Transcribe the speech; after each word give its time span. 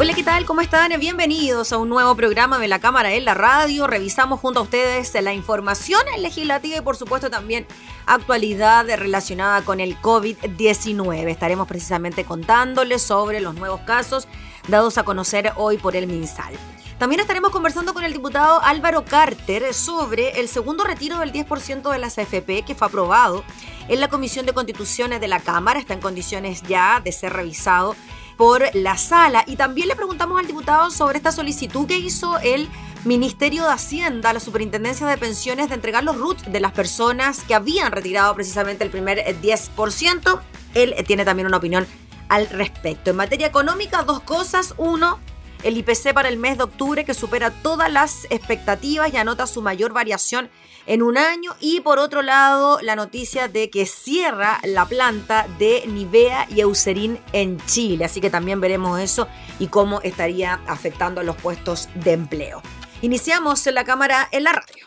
Hola, 0.00 0.14
¿qué 0.14 0.22
tal? 0.22 0.46
¿Cómo 0.46 0.60
están? 0.60 0.92
Bienvenidos 1.00 1.72
a 1.72 1.76
un 1.76 1.88
nuevo 1.88 2.14
programa 2.14 2.60
de 2.60 2.68
la 2.68 2.78
Cámara 2.78 3.14
en 3.14 3.24
la 3.24 3.34
Radio. 3.34 3.88
Revisamos 3.88 4.38
junto 4.38 4.60
a 4.60 4.62
ustedes 4.62 5.12
la 5.20 5.34
información 5.34 6.00
legislativa 6.20 6.76
y 6.76 6.80
por 6.82 6.94
supuesto 6.94 7.30
también 7.30 7.66
actualidad 8.06 8.86
relacionada 8.86 9.62
con 9.62 9.80
el 9.80 10.00
COVID-19. 10.00 11.28
Estaremos 11.28 11.66
precisamente 11.66 12.22
contándoles 12.22 13.02
sobre 13.02 13.40
los 13.40 13.56
nuevos 13.56 13.80
casos 13.80 14.28
dados 14.68 14.98
a 14.98 15.02
conocer 15.02 15.52
hoy 15.56 15.78
por 15.78 15.96
el 15.96 16.06
MinSal. 16.06 16.54
También 17.00 17.20
estaremos 17.20 17.50
conversando 17.50 17.92
con 17.92 18.04
el 18.04 18.12
diputado 18.12 18.62
Álvaro 18.62 19.04
Carter 19.04 19.74
sobre 19.74 20.38
el 20.38 20.48
segundo 20.48 20.84
retiro 20.84 21.18
del 21.18 21.32
10% 21.32 21.90
de 21.90 21.98
las 21.98 22.18
AFP 22.18 22.62
que 22.64 22.76
fue 22.76 22.86
aprobado 22.86 23.42
en 23.88 23.98
la 23.98 24.06
Comisión 24.06 24.46
de 24.46 24.52
Constituciones 24.52 25.20
de 25.20 25.26
la 25.26 25.40
Cámara. 25.40 25.80
Está 25.80 25.94
en 25.94 26.00
condiciones 26.00 26.62
ya 26.62 27.00
de 27.02 27.10
ser 27.10 27.32
revisado 27.32 27.96
por 28.38 28.62
la 28.74 28.96
sala. 28.96 29.44
Y 29.46 29.56
también 29.56 29.88
le 29.88 29.96
preguntamos 29.96 30.40
al 30.40 30.46
diputado 30.46 30.90
sobre 30.90 31.18
esta 31.18 31.32
solicitud 31.32 31.86
que 31.86 31.98
hizo 31.98 32.38
el 32.38 32.68
Ministerio 33.04 33.64
de 33.64 33.72
Hacienda, 33.72 34.32
la 34.32 34.40
Superintendencia 34.40 35.06
de 35.06 35.18
Pensiones, 35.18 35.68
de 35.68 35.74
entregar 35.74 36.04
los 36.04 36.16
RUT 36.16 36.40
de 36.42 36.60
las 36.60 36.72
personas 36.72 37.42
que 37.42 37.54
habían 37.54 37.92
retirado 37.92 38.34
precisamente 38.34 38.84
el 38.84 38.90
primer 38.90 39.18
10%. 39.42 40.40
Él 40.74 40.94
tiene 41.06 41.24
también 41.24 41.46
una 41.46 41.58
opinión 41.58 41.86
al 42.28 42.48
respecto. 42.48 43.10
En 43.10 43.16
materia 43.16 43.48
económica, 43.48 44.04
dos 44.04 44.20
cosas. 44.20 44.74
Uno, 44.78 45.18
el 45.62 45.76
IPC 45.76 46.12
para 46.14 46.28
el 46.28 46.36
mes 46.36 46.58
de 46.58 46.64
octubre 46.64 47.04
que 47.04 47.14
supera 47.14 47.50
todas 47.50 47.90
las 47.90 48.24
expectativas 48.30 49.12
y 49.12 49.16
anota 49.16 49.46
su 49.46 49.62
mayor 49.62 49.92
variación 49.92 50.50
en 50.86 51.02
un 51.02 51.18
año. 51.18 51.54
Y 51.60 51.80
por 51.80 51.98
otro 51.98 52.22
lado, 52.22 52.80
la 52.82 52.96
noticia 52.96 53.48
de 53.48 53.70
que 53.70 53.86
cierra 53.86 54.58
la 54.64 54.86
planta 54.86 55.46
de 55.58 55.84
Nivea 55.86 56.46
y 56.50 56.60
Eucerin 56.60 57.20
en 57.32 57.58
Chile. 57.66 58.04
Así 58.04 58.20
que 58.20 58.30
también 58.30 58.60
veremos 58.60 58.98
eso 59.00 59.28
y 59.58 59.68
cómo 59.68 60.00
estaría 60.02 60.60
afectando 60.66 61.20
a 61.20 61.24
los 61.24 61.36
puestos 61.36 61.88
de 61.94 62.12
empleo. 62.12 62.62
Iniciamos 63.02 63.66
en 63.66 63.74
la 63.74 63.84
cámara 63.84 64.28
en 64.32 64.44
la 64.44 64.52
radio. 64.52 64.86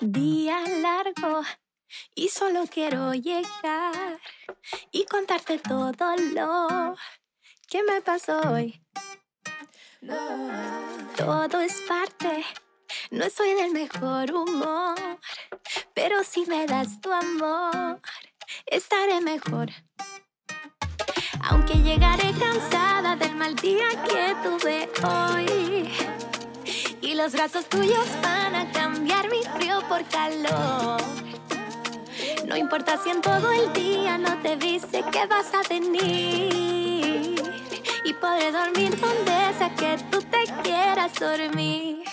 Día 0.00 0.60
largo 0.80 1.42
y 2.14 2.28
solo 2.28 2.64
quiero 2.70 3.14
llegar 3.14 4.18
y 4.90 5.04
contarte 5.04 5.58
todo 5.58 6.16
lo 6.32 6.96
que 7.68 7.82
me 7.82 8.00
pasó 8.00 8.40
hoy. 8.40 8.80
Todo 11.16 11.60
es 11.60 11.80
parte, 11.88 12.44
no 13.10 13.24
soy 13.30 13.54
del 13.54 13.72
mejor 13.72 14.32
humor, 14.32 14.96
pero 15.94 16.22
si 16.24 16.44
me 16.46 16.66
das 16.66 17.00
tu 17.00 17.10
amor, 17.10 18.00
estaré 18.66 19.20
mejor. 19.20 19.70
Aunque 21.48 21.74
llegaré 21.74 22.32
cansada 22.32 23.16
del 23.16 23.34
mal 23.36 23.54
día 23.56 23.88
que 24.04 24.36
tuve 24.42 24.90
hoy. 25.06 25.90
Y 27.00 27.14
los 27.14 27.32
brazos 27.32 27.66
tuyos 27.68 28.08
van 28.22 28.54
a 28.54 28.72
cambiar 28.72 29.30
mi 29.30 29.42
frío 29.56 29.80
por 29.88 30.04
calor. 30.08 31.00
No 32.46 32.56
importa 32.56 32.98
si 33.02 33.10
en 33.10 33.22
todo 33.22 33.52
el 33.52 33.72
día 33.72 34.18
no 34.18 34.38
te 34.42 34.56
dice 34.56 35.02
que 35.10 35.26
vas 35.26 35.52
a 35.54 35.62
venir. 35.68 37.63
Y 38.04 38.12
podré 38.12 38.52
dormir 38.52 39.00
donde 39.00 39.54
sea 39.56 39.74
que 39.74 39.96
tú 40.10 40.20
te 40.20 40.44
quieras 40.62 41.12
dormir. 41.18 42.04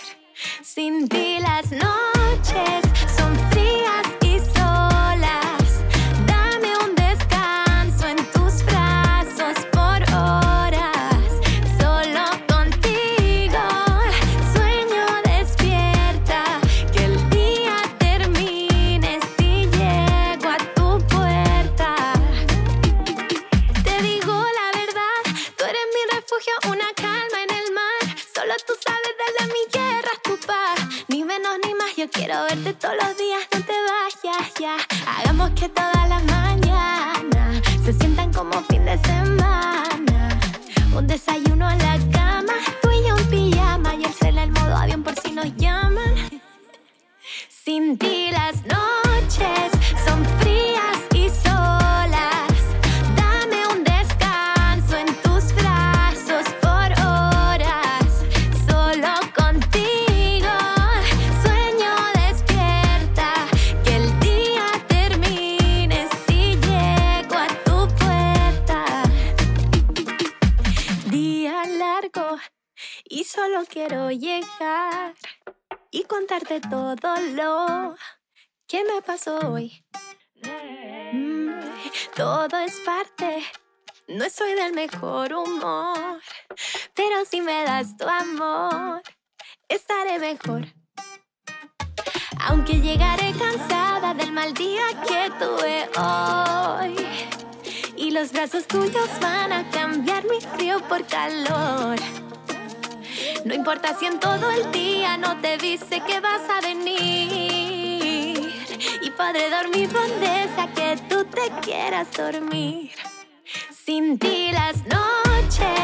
Sin 0.62 1.06
ti 1.08 1.38
las 1.38 1.70
noches 1.70 3.11
Menos 31.26 31.56
ni 31.64 31.72
más, 31.74 31.94
yo 31.96 32.10
quiero 32.10 32.42
verte 32.42 32.74
todos 32.74 32.94
los 32.96 33.16
días, 33.16 33.40
no 33.54 33.60
te 33.64 33.72
vayas 33.72 34.54
ya. 34.58 34.76
Hagamos 35.06 35.50
que 35.50 35.68
todas 35.68 36.08
las 36.08 36.22
mañanas 36.24 37.62
se 37.84 37.92
sientan 37.92 38.32
como 38.32 38.60
fin 38.64 38.84
de 38.84 38.98
semana. 38.98 40.40
Un 40.94 41.06
desayuno 41.06 41.70
en 41.70 41.78
la 41.78 41.98
cama, 42.12 42.54
tú 42.82 42.90
y 42.90 43.06
yo 43.06 43.16
en 43.16 43.30
pijama. 43.30 43.94
Y 43.94 44.04
el 44.04 44.12
cel 44.12 44.50
modo 44.50 44.76
avión 44.76 45.04
por 45.04 45.18
si 45.20 45.30
nos 45.30 45.46
llaman. 45.56 46.12
Sin 47.48 47.96
ti 47.96 48.30
las 48.32 48.56
noches 48.66 49.01
quiero 73.72 74.10
llegar 74.10 75.14
y 75.90 76.04
contarte 76.04 76.60
todo 76.60 77.16
lo 77.32 77.96
que 78.66 78.84
me 78.84 79.00
pasó 79.00 79.38
hoy. 79.48 79.82
Mm, 81.12 81.52
todo 82.14 82.58
es 82.58 82.78
parte, 82.80 83.42
no 84.08 84.28
soy 84.28 84.52
del 84.52 84.74
mejor 84.74 85.32
humor, 85.32 86.20
pero 86.94 87.24
si 87.24 87.40
me 87.40 87.64
das 87.64 87.96
tu 87.96 88.06
amor, 88.06 89.02
estaré 89.68 90.18
mejor. 90.18 90.66
Aunque 92.44 92.74
llegaré 92.74 93.32
cansada 93.32 94.12
del 94.12 94.32
mal 94.32 94.52
día 94.52 94.84
que 95.08 95.30
tuve 95.38 95.88
hoy. 95.98 96.96
Y 97.96 98.10
los 98.10 98.32
brazos 98.32 98.66
tuyos 98.66 99.08
van 99.20 99.52
a 99.52 99.70
cambiar 99.70 100.24
mi 100.24 100.40
frío 100.40 100.80
por 100.88 101.06
calor. 101.06 101.96
No 103.44 103.54
importa 103.54 103.96
si 103.98 104.06
en 104.06 104.20
todo 104.20 104.50
el 104.50 104.70
día 104.70 105.16
no 105.16 105.36
te 105.40 105.56
dice 105.58 106.00
que 106.06 106.20
vas 106.20 106.42
a 106.48 106.60
venir. 106.60 106.94
Y 109.02 109.10
podré 109.10 109.50
dormir 109.50 109.90
donde 109.92 110.48
sea 110.54 110.72
que 110.74 110.96
tú 111.08 111.24
te 111.24 111.50
quieras 111.60 112.06
dormir. 112.16 112.92
Sin 113.84 114.16
ti 114.18 114.52
las 114.52 114.76
noches 114.86 115.81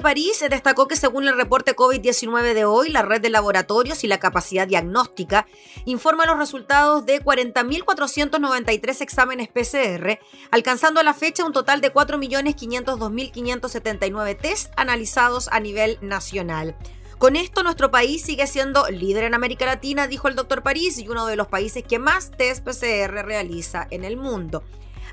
de 0.00 0.02
París, 0.02 0.42
destacó 0.48 0.88
que 0.88 0.96
según 0.96 1.28
el 1.28 1.36
reporte 1.36 1.76
COVID-19 1.76 2.54
de 2.54 2.64
hoy, 2.64 2.88
la 2.88 3.02
red 3.02 3.20
de 3.20 3.28
laboratorios 3.28 4.02
y 4.02 4.06
la 4.06 4.18
capacidad 4.18 4.66
diagnóstica 4.66 5.46
informa 5.84 6.24
los 6.24 6.38
resultados 6.38 7.04
de 7.04 7.22
40.493 7.22 9.02
exámenes 9.02 9.48
PCR, 9.48 10.18
alcanzando 10.50 11.00
a 11.00 11.02
la 11.02 11.12
fecha 11.12 11.44
un 11.44 11.52
total 11.52 11.82
de 11.82 11.92
4.502.579 11.92 14.40
test 14.40 14.72
analizados 14.78 15.48
a 15.52 15.60
nivel 15.60 15.98
nacional. 16.00 16.74
Con 17.18 17.36
esto, 17.36 17.62
nuestro 17.62 17.90
país 17.90 18.22
sigue 18.22 18.46
siendo 18.46 18.88
líder 18.88 19.24
en 19.24 19.34
América 19.34 19.66
Latina, 19.66 20.06
dijo 20.06 20.28
el 20.28 20.34
doctor 20.34 20.62
París, 20.62 20.98
y 20.98 21.08
uno 21.08 21.26
de 21.26 21.36
los 21.36 21.48
países 21.48 21.84
que 21.84 21.98
más 21.98 22.30
test 22.30 22.64
PCR 22.64 23.22
realiza 23.22 23.86
en 23.90 24.04
el 24.04 24.16
mundo. 24.16 24.64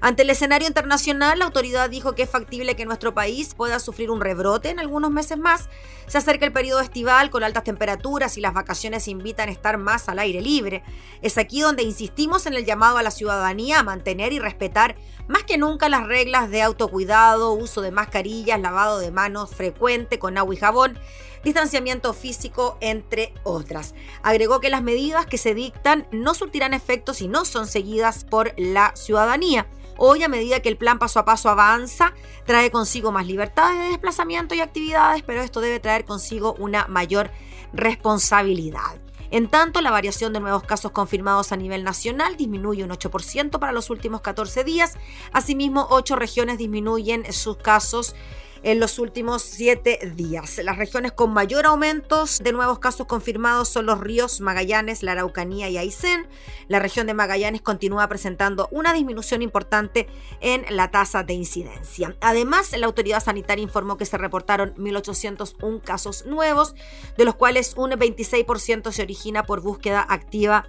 Ante 0.02 0.24
el 0.24 0.30
escenario 0.30 0.68
internacional, 0.68 1.40
la 1.40 1.46
autoridad 1.46 1.90
dijo 1.90 2.14
que 2.14 2.24
es 2.24 2.30
factible 2.30 2.76
que 2.76 2.86
nuestro 2.86 3.14
país 3.14 3.54
pueda 3.56 3.80
sufrir 3.80 4.12
un 4.12 4.22
rebrote 4.22 4.70
en 4.70 4.80
algunos 4.80 5.12
meses 5.12 5.38
más. 5.38 5.70
Se 6.08 6.18
acerca 6.18 6.46
el 6.46 6.54
periodo 6.54 6.82
estival 6.82 7.30
con 7.30 7.44
altas 7.44 7.64
temperaturas 7.64 8.38
y 8.38 8.42
las 8.42 8.54
vacaciones 8.54 9.08
invitan 9.08 9.50
a 9.50 9.52
estar 9.52 9.78
más 9.78 10.08
al 10.10 10.20
aire 10.20 10.42
libre. 10.42 10.84
Es 11.22 11.38
aquí 11.38 11.62
donde 11.62 11.84
insistimos 11.84 12.46
en 12.46 12.54
el 12.54 12.66
llamado 12.66 12.98
a 12.98 13.04
la 13.04 13.12
ciudadanía 13.12 13.80
a 13.80 13.84
mantener 13.84 14.34
y 14.34 14.40
respetar 14.40 14.96
más 15.28 15.44
que 15.44 15.58
nunca 15.58 15.90
las 15.90 16.08
reglas 16.08 16.50
de 16.50 16.62
autocuidado, 16.62 17.54
uso 17.54 17.82
de 17.82 17.92
mascarillas, 17.92 18.62
lavado 18.62 19.00
de 19.00 19.12
manos 19.12 19.54
frecuente 19.54 20.20
con 20.20 20.38
agua 20.38 20.54
y 20.54 20.58
jabón 20.58 21.00
distanciamiento 21.44 22.14
físico, 22.14 22.78
entre 22.82 23.34
otras. 23.44 23.96
Agregó 24.22 24.60
que 24.60 24.70
las 24.70 24.84
medidas 24.84 25.26
que 25.26 25.38
se 25.38 25.54
dictan 25.54 26.08
no 26.12 26.34
surtirán 26.34 26.74
efectos 26.74 27.22
y 27.22 27.28
no 27.28 27.46
son 27.46 27.68
seguidas 27.68 28.26
por 28.26 28.54
la 28.58 28.92
ciudadanía. 28.96 29.68
Hoy, 29.98 30.24
a 30.24 30.28
medida 30.28 30.62
que 30.62 30.70
el 30.70 30.78
plan 30.78 31.00
paso 31.00 31.20
a 31.20 31.26
paso 31.26 31.50
avanza, 31.50 32.14
trae 32.46 32.72
consigo 32.72 33.12
más 33.12 33.26
libertades 33.26 33.80
de 33.80 33.88
desplazamiento 33.90 34.54
y 34.56 34.62
actividades, 34.62 35.24
pero 35.24 35.42
esto 35.42 35.60
debe 35.60 35.80
traer 35.80 36.06
consigo 36.06 36.56
una 36.60 36.88
mayor 36.88 37.32
responsabilidad. 37.74 39.02
En 39.30 39.50
tanto, 39.50 39.82
la 39.82 39.92
variación 39.92 40.32
de 40.32 40.40
nuevos 40.40 40.64
casos 40.64 40.92
confirmados 40.92 41.52
a 41.52 41.58
nivel 41.58 41.84
nacional 41.84 42.38
disminuye 42.38 42.84
un 42.84 42.92
8% 42.92 43.60
para 43.60 43.74
los 43.74 43.90
últimos 43.90 44.22
14 44.22 44.64
días. 44.64 44.96
Asimismo, 45.34 45.88
ocho 45.90 46.16
regiones 46.16 46.58
disminuyen 46.58 47.32
sus 47.34 47.58
casos 47.58 48.16
en 48.64 48.80
los 48.80 49.00
últimos 49.00 49.42
siete 49.42 50.00
días. 50.16 50.60
Las 50.64 50.78
regiones 50.78 51.12
con 51.12 51.32
mayor 51.34 51.66
aumento 51.66 52.26
de 52.42 52.52
nuevos 52.52 52.80
casos 52.80 53.08
confirmados 53.08 53.70
son 53.70 53.86
los 53.86 54.00
ríos 54.00 54.42
Magallanes, 54.42 55.04
la 55.04 55.14
Araucanía 55.14 55.70
y 55.70 55.78
Aysén. 55.78 56.28
La 56.68 56.80
región 56.80 57.08
de 57.08 57.14
Magallanes 57.14 57.62
continúa 57.62 58.08
presentando 58.08 58.68
una 58.72 58.94
disminución 58.94 59.42
importante 59.42 60.08
en 60.42 60.66
la 60.70 60.92
tasa 60.92 61.24
de 61.24 61.34
incidencia. 61.34 62.16
Además, 62.22 62.72
la 62.78 62.86
autoridad 62.86 63.24
sanitaria 63.24 63.64
informó 63.64 63.98
que 63.98 64.06
se 64.06 64.18
reportaron 64.18 64.74
1.801 64.76 65.82
casos 65.82 66.26
nuevos, 66.26 66.76
de 67.18 67.26
los 67.26 67.36
cuales 67.36 67.74
un 67.76 67.92
26% 67.92 68.92
se 68.92 69.02
origina 69.02 69.44
por 69.44 69.62
búsqueda 69.62 70.06
activa 70.08 70.66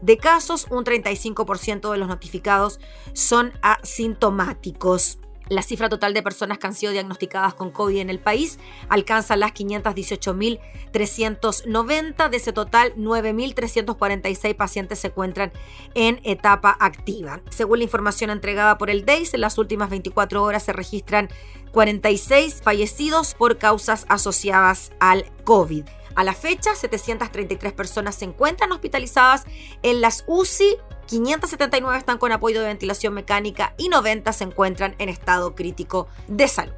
de 0.00 0.16
casos, 0.16 0.66
un 0.70 0.84
35% 0.84 1.92
de 1.92 1.98
los 1.98 2.08
notificados 2.08 2.80
son 3.12 3.52
asintomáticos. 3.62 5.19
La 5.50 5.62
cifra 5.62 5.88
total 5.88 6.14
de 6.14 6.22
personas 6.22 6.58
que 6.58 6.68
han 6.68 6.74
sido 6.74 6.92
diagnosticadas 6.92 7.54
con 7.54 7.72
COVID 7.72 7.98
en 7.98 8.08
el 8.08 8.20
país 8.20 8.60
alcanza 8.88 9.34
las 9.34 9.52
518.390. 9.52 12.30
De 12.30 12.36
ese 12.36 12.52
total, 12.52 12.94
9.346 12.94 14.54
pacientes 14.54 15.00
se 15.00 15.08
encuentran 15.08 15.50
en 15.94 16.20
etapa 16.22 16.76
activa. 16.78 17.40
Según 17.50 17.78
la 17.78 17.84
información 17.84 18.30
entregada 18.30 18.78
por 18.78 18.90
el 18.90 19.04
DEIS, 19.04 19.34
en 19.34 19.40
las 19.40 19.58
últimas 19.58 19.90
24 19.90 20.40
horas 20.40 20.62
se 20.62 20.72
registran 20.72 21.28
46 21.72 22.60
fallecidos 22.62 23.34
por 23.34 23.58
causas 23.58 24.06
asociadas 24.08 24.92
al 25.00 25.32
COVID. 25.42 25.84
A 26.14 26.22
la 26.22 26.34
fecha, 26.34 26.76
733 26.76 27.72
personas 27.72 28.14
se 28.14 28.24
encuentran 28.24 28.70
hospitalizadas 28.70 29.46
en 29.82 30.00
las 30.00 30.22
UCI 30.28 30.76
579 31.10 31.98
están 31.98 32.18
con 32.18 32.30
apoyo 32.30 32.60
de 32.60 32.68
ventilación 32.68 33.14
mecánica 33.14 33.74
y 33.76 33.88
90 33.88 34.32
se 34.32 34.44
encuentran 34.44 34.94
en 34.98 35.08
estado 35.08 35.56
crítico 35.56 36.06
de 36.28 36.46
salud. 36.46 36.72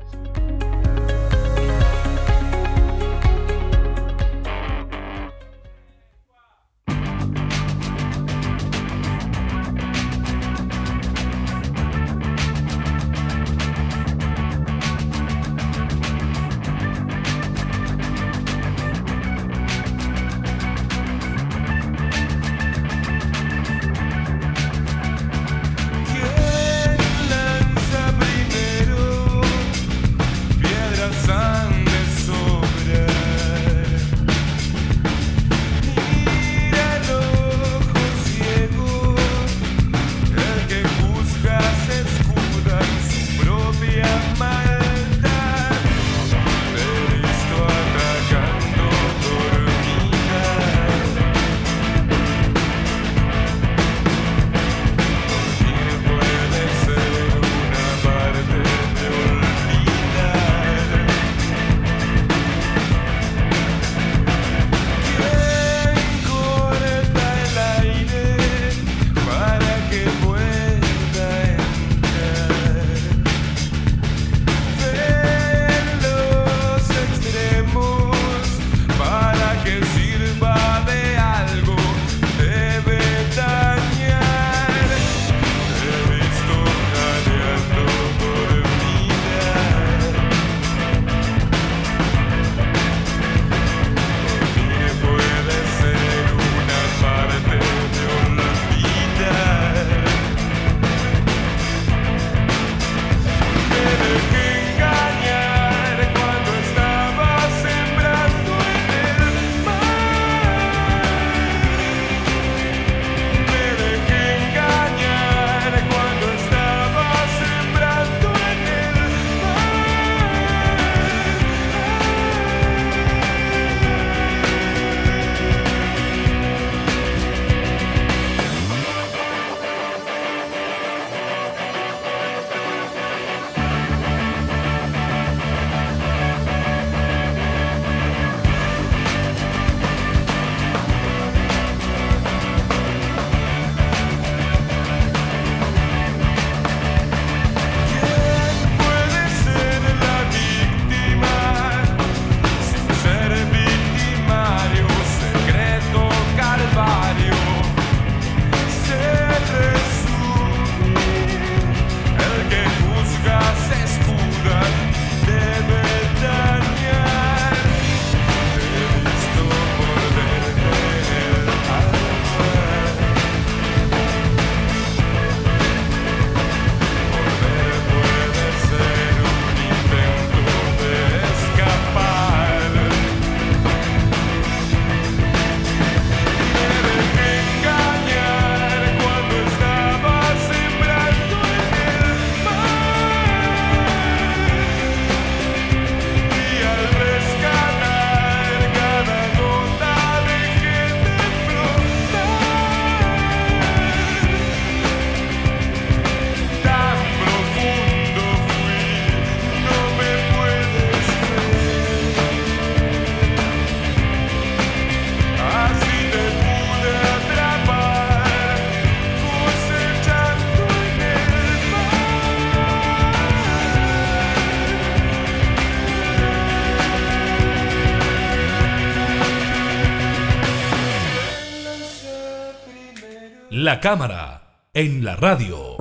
La 233.72 233.80
cámara, 233.80 234.68
en 234.74 235.02
la 235.02 235.16
radio. 235.16 235.78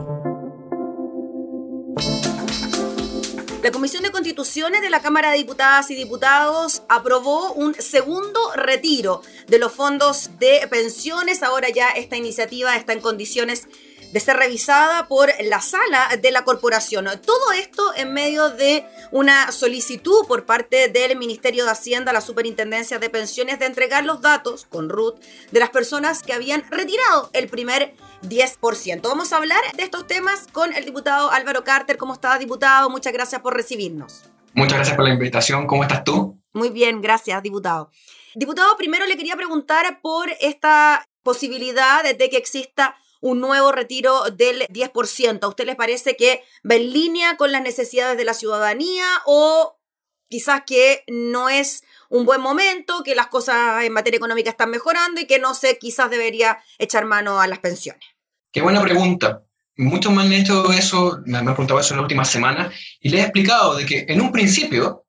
La 3.62 3.69
Comisión 3.69 4.03
de 4.03 4.12
Constituciones 4.12 4.81
de 4.81 4.89
la 4.89 5.01
Cámara 5.01 5.31
de 5.31 5.39
Diputadas 5.39 5.91
y 5.91 5.95
Diputados 5.95 6.83
aprobó 6.88 7.51
un 7.51 7.74
segundo 7.74 8.39
retiro 8.55 9.24
de 9.48 9.60
los 9.60 9.74
fondos 9.74 10.29
de 10.39 10.65
pensiones. 10.69 11.43
Ahora 11.43 11.67
ya 11.67 11.89
esta 11.89 12.15
iniciativa 12.15 12.77
está 12.77 12.93
en 12.93 13.01
condiciones 13.01 13.67
de 14.12 14.20
ser 14.20 14.38
revisada 14.38 15.08
por 15.08 15.30
la 15.44 15.62
sala 15.62 16.10
de 16.22 16.32
la 16.32 16.44
corporación. 16.44 17.06
Todo 17.25 17.51
esto 17.53 17.84
en 17.96 18.13
medio 18.13 18.50
de 18.50 18.86
una 19.12 19.51
solicitud 19.51 20.25
por 20.27 20.46
parte 20.46 20.89
del 20.89 21.18
Ministerio 21.18 21.65
de 21.65 21.72
Hacienda 21.72 22.13
la 22.13 22.22
Superintendencia 22.22 23.00
de 23.00 23.10
Pensiones 23.10 23.60
de 23.60 23.65
entregar 23.65 24.03
los 24.03 24.22
datos 24.22 24.65
con 24.65 24.89
RUT 24.89 25.22
de 25.51 25.60
las 25.60 25.70
personas 25.70 26.24
que 26.24 26.34
habían 26.34 26.63
retirado 26.70 27.30
el 27.34 27.48
primer 27.48 27.96
10%. 28.24 29.01
Vamos 29.01 29.34
a 29.34 29.38
hablar 29.38 29.62
de 29.75 29.84
estos 29.84 30.08
temas 30.08 30.48
con 30.51 30.74
el 30.74 30.86
diputado 30.86 31.32
Álvaro 31.32 31.63
Carter. 31.63 31.98
¿Cómo 31.98 32.13
está, 32.13 32.38
diputado? 32.38 32.89
Muchas 32.89 33.13
gracias 33.13 33.41
por 33.41 33.56
recibirnos. 33.56 34.24
Muchas 34.53 34.75
gracias 34.75 34.96
por 34.96 35.06
la 35.06 35.13
invitación. 35.13 35.65
¿Cómo 35.65 35.84
estás 35.84 36.03
tú? 36.03 36.38
Muy 36.53 36.70
bien, 36.70 37.01
gracias, 37.01 37.41
diputado. 37.41 37.89
Diputado, 38.36 38.75
primero 38.77 39.06
le 39.06 39.18
quería 39.18 39.36
preguntar 39.36 40.01
por 40.01 40.30
esta 40.41 41.06
posibilidad 41.24 42.03
de 42.03 42.30
que 42.30 42.38
exista 42.38 42.96
un 43.22 43.40
nuevo 43.40 43.72
retiro 43.72 44.24
del 44.32 44.68
10%. 44.68 45.40
¿A 45.42 45.48
usted 45.48 45.66
les 45.66 45.75
parece 45.75 46.16
que 46.18 46.44
va 46.70 46.75
en 46.75 46.92
línea 46.92 47.38
con 47.38 47.51
las 47.51 47.62
necesidades 47.62 48.18
de 48.18 48.25
la 48.25 48.34
ciudadanía 48.34 49.06
o 49.25 49.80
quizás 50.28 50.63
que 50.66 51.04
no 51.08 51.50
es 51.50 51.84
un 52.10 52.25
buen 52.25 52.42
momento, 52.42 53.04
que 53.04 53.16
las 53.16 53.28
cosas 53.28 53.84
en 53.84 53.94
materia 53.94 54.18
económica 54.18 54.50
están 54.50 54.70
mejorando 54.70 55.22
y 55.22 55.28
que 55.28 55.40
no 55.40 55.54
sé, 55.54 55.78
quizás 55.78 56.10
debería 56.10 56.60
echar 56.78 57.06
mano 57.06 57.40
a 57.40 57.48
las 57.48 57.60
pensiones? 57.60 58.04
Qué 58.51 58.62
buena 58.62 58.82
pregunta. 58.82 59.44
Muchos 59.78 60.12
me 60.12 60.24
han 60.24 60.34
hecho 60.34 60.72
eso, 60.74 61.20
me 61.25 61.38
han 61.38 61.46
preguntado 61.46 61.80
eso 61.80 61.94
en 61.94 61.98
la 61.98 62.04
última 62.04 62.25
semana 62.25 62.72
y 63.00 63.10
les 63.10 63.22
he 63.22 63.24
explicado 63.24 63.75
de 63.75 63.86
que 63.86 64.06
en 64.08 64.20
un 64.20 64.32
principio 64.32 65.06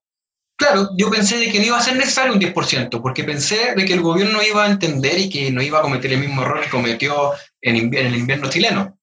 Claro, 0.63 0.91
yo 0.97 1.11
pensé 1.11 1.39
de 1.39 1.51
que 1.51 1.59
no 1.59 1.67
iba 1.67 1.79
a 1.79 1.83
ser 1.83 1.97
necesario 1.97 2.33
un 2.33 2.41
10%, 2.41 3.03
porque 3.03 3.25
pensé 3.25 3.75
de 3.75 3.85
que 3.85 3.95
el 3.95 4.01
gobierno 4.01 4.39
iba 4.49 4.65
a 4.65 4.71
entender 4.71 5.19
y 5.19 5.29
que 5.29 5.51
no 5.51 5.61
iba 5.61 5.81
a 5.81 5.83
cometer 5.83 6.13
el 6.13 6.21
mismo 6.21 6.43
error 6.43 6.61
que 6.61 6.71
cometió 6.71 7.33
en, 7.63 7.95
el 7.95 8.17
invierno 8.17 8.51
chileno. 8.51 8.99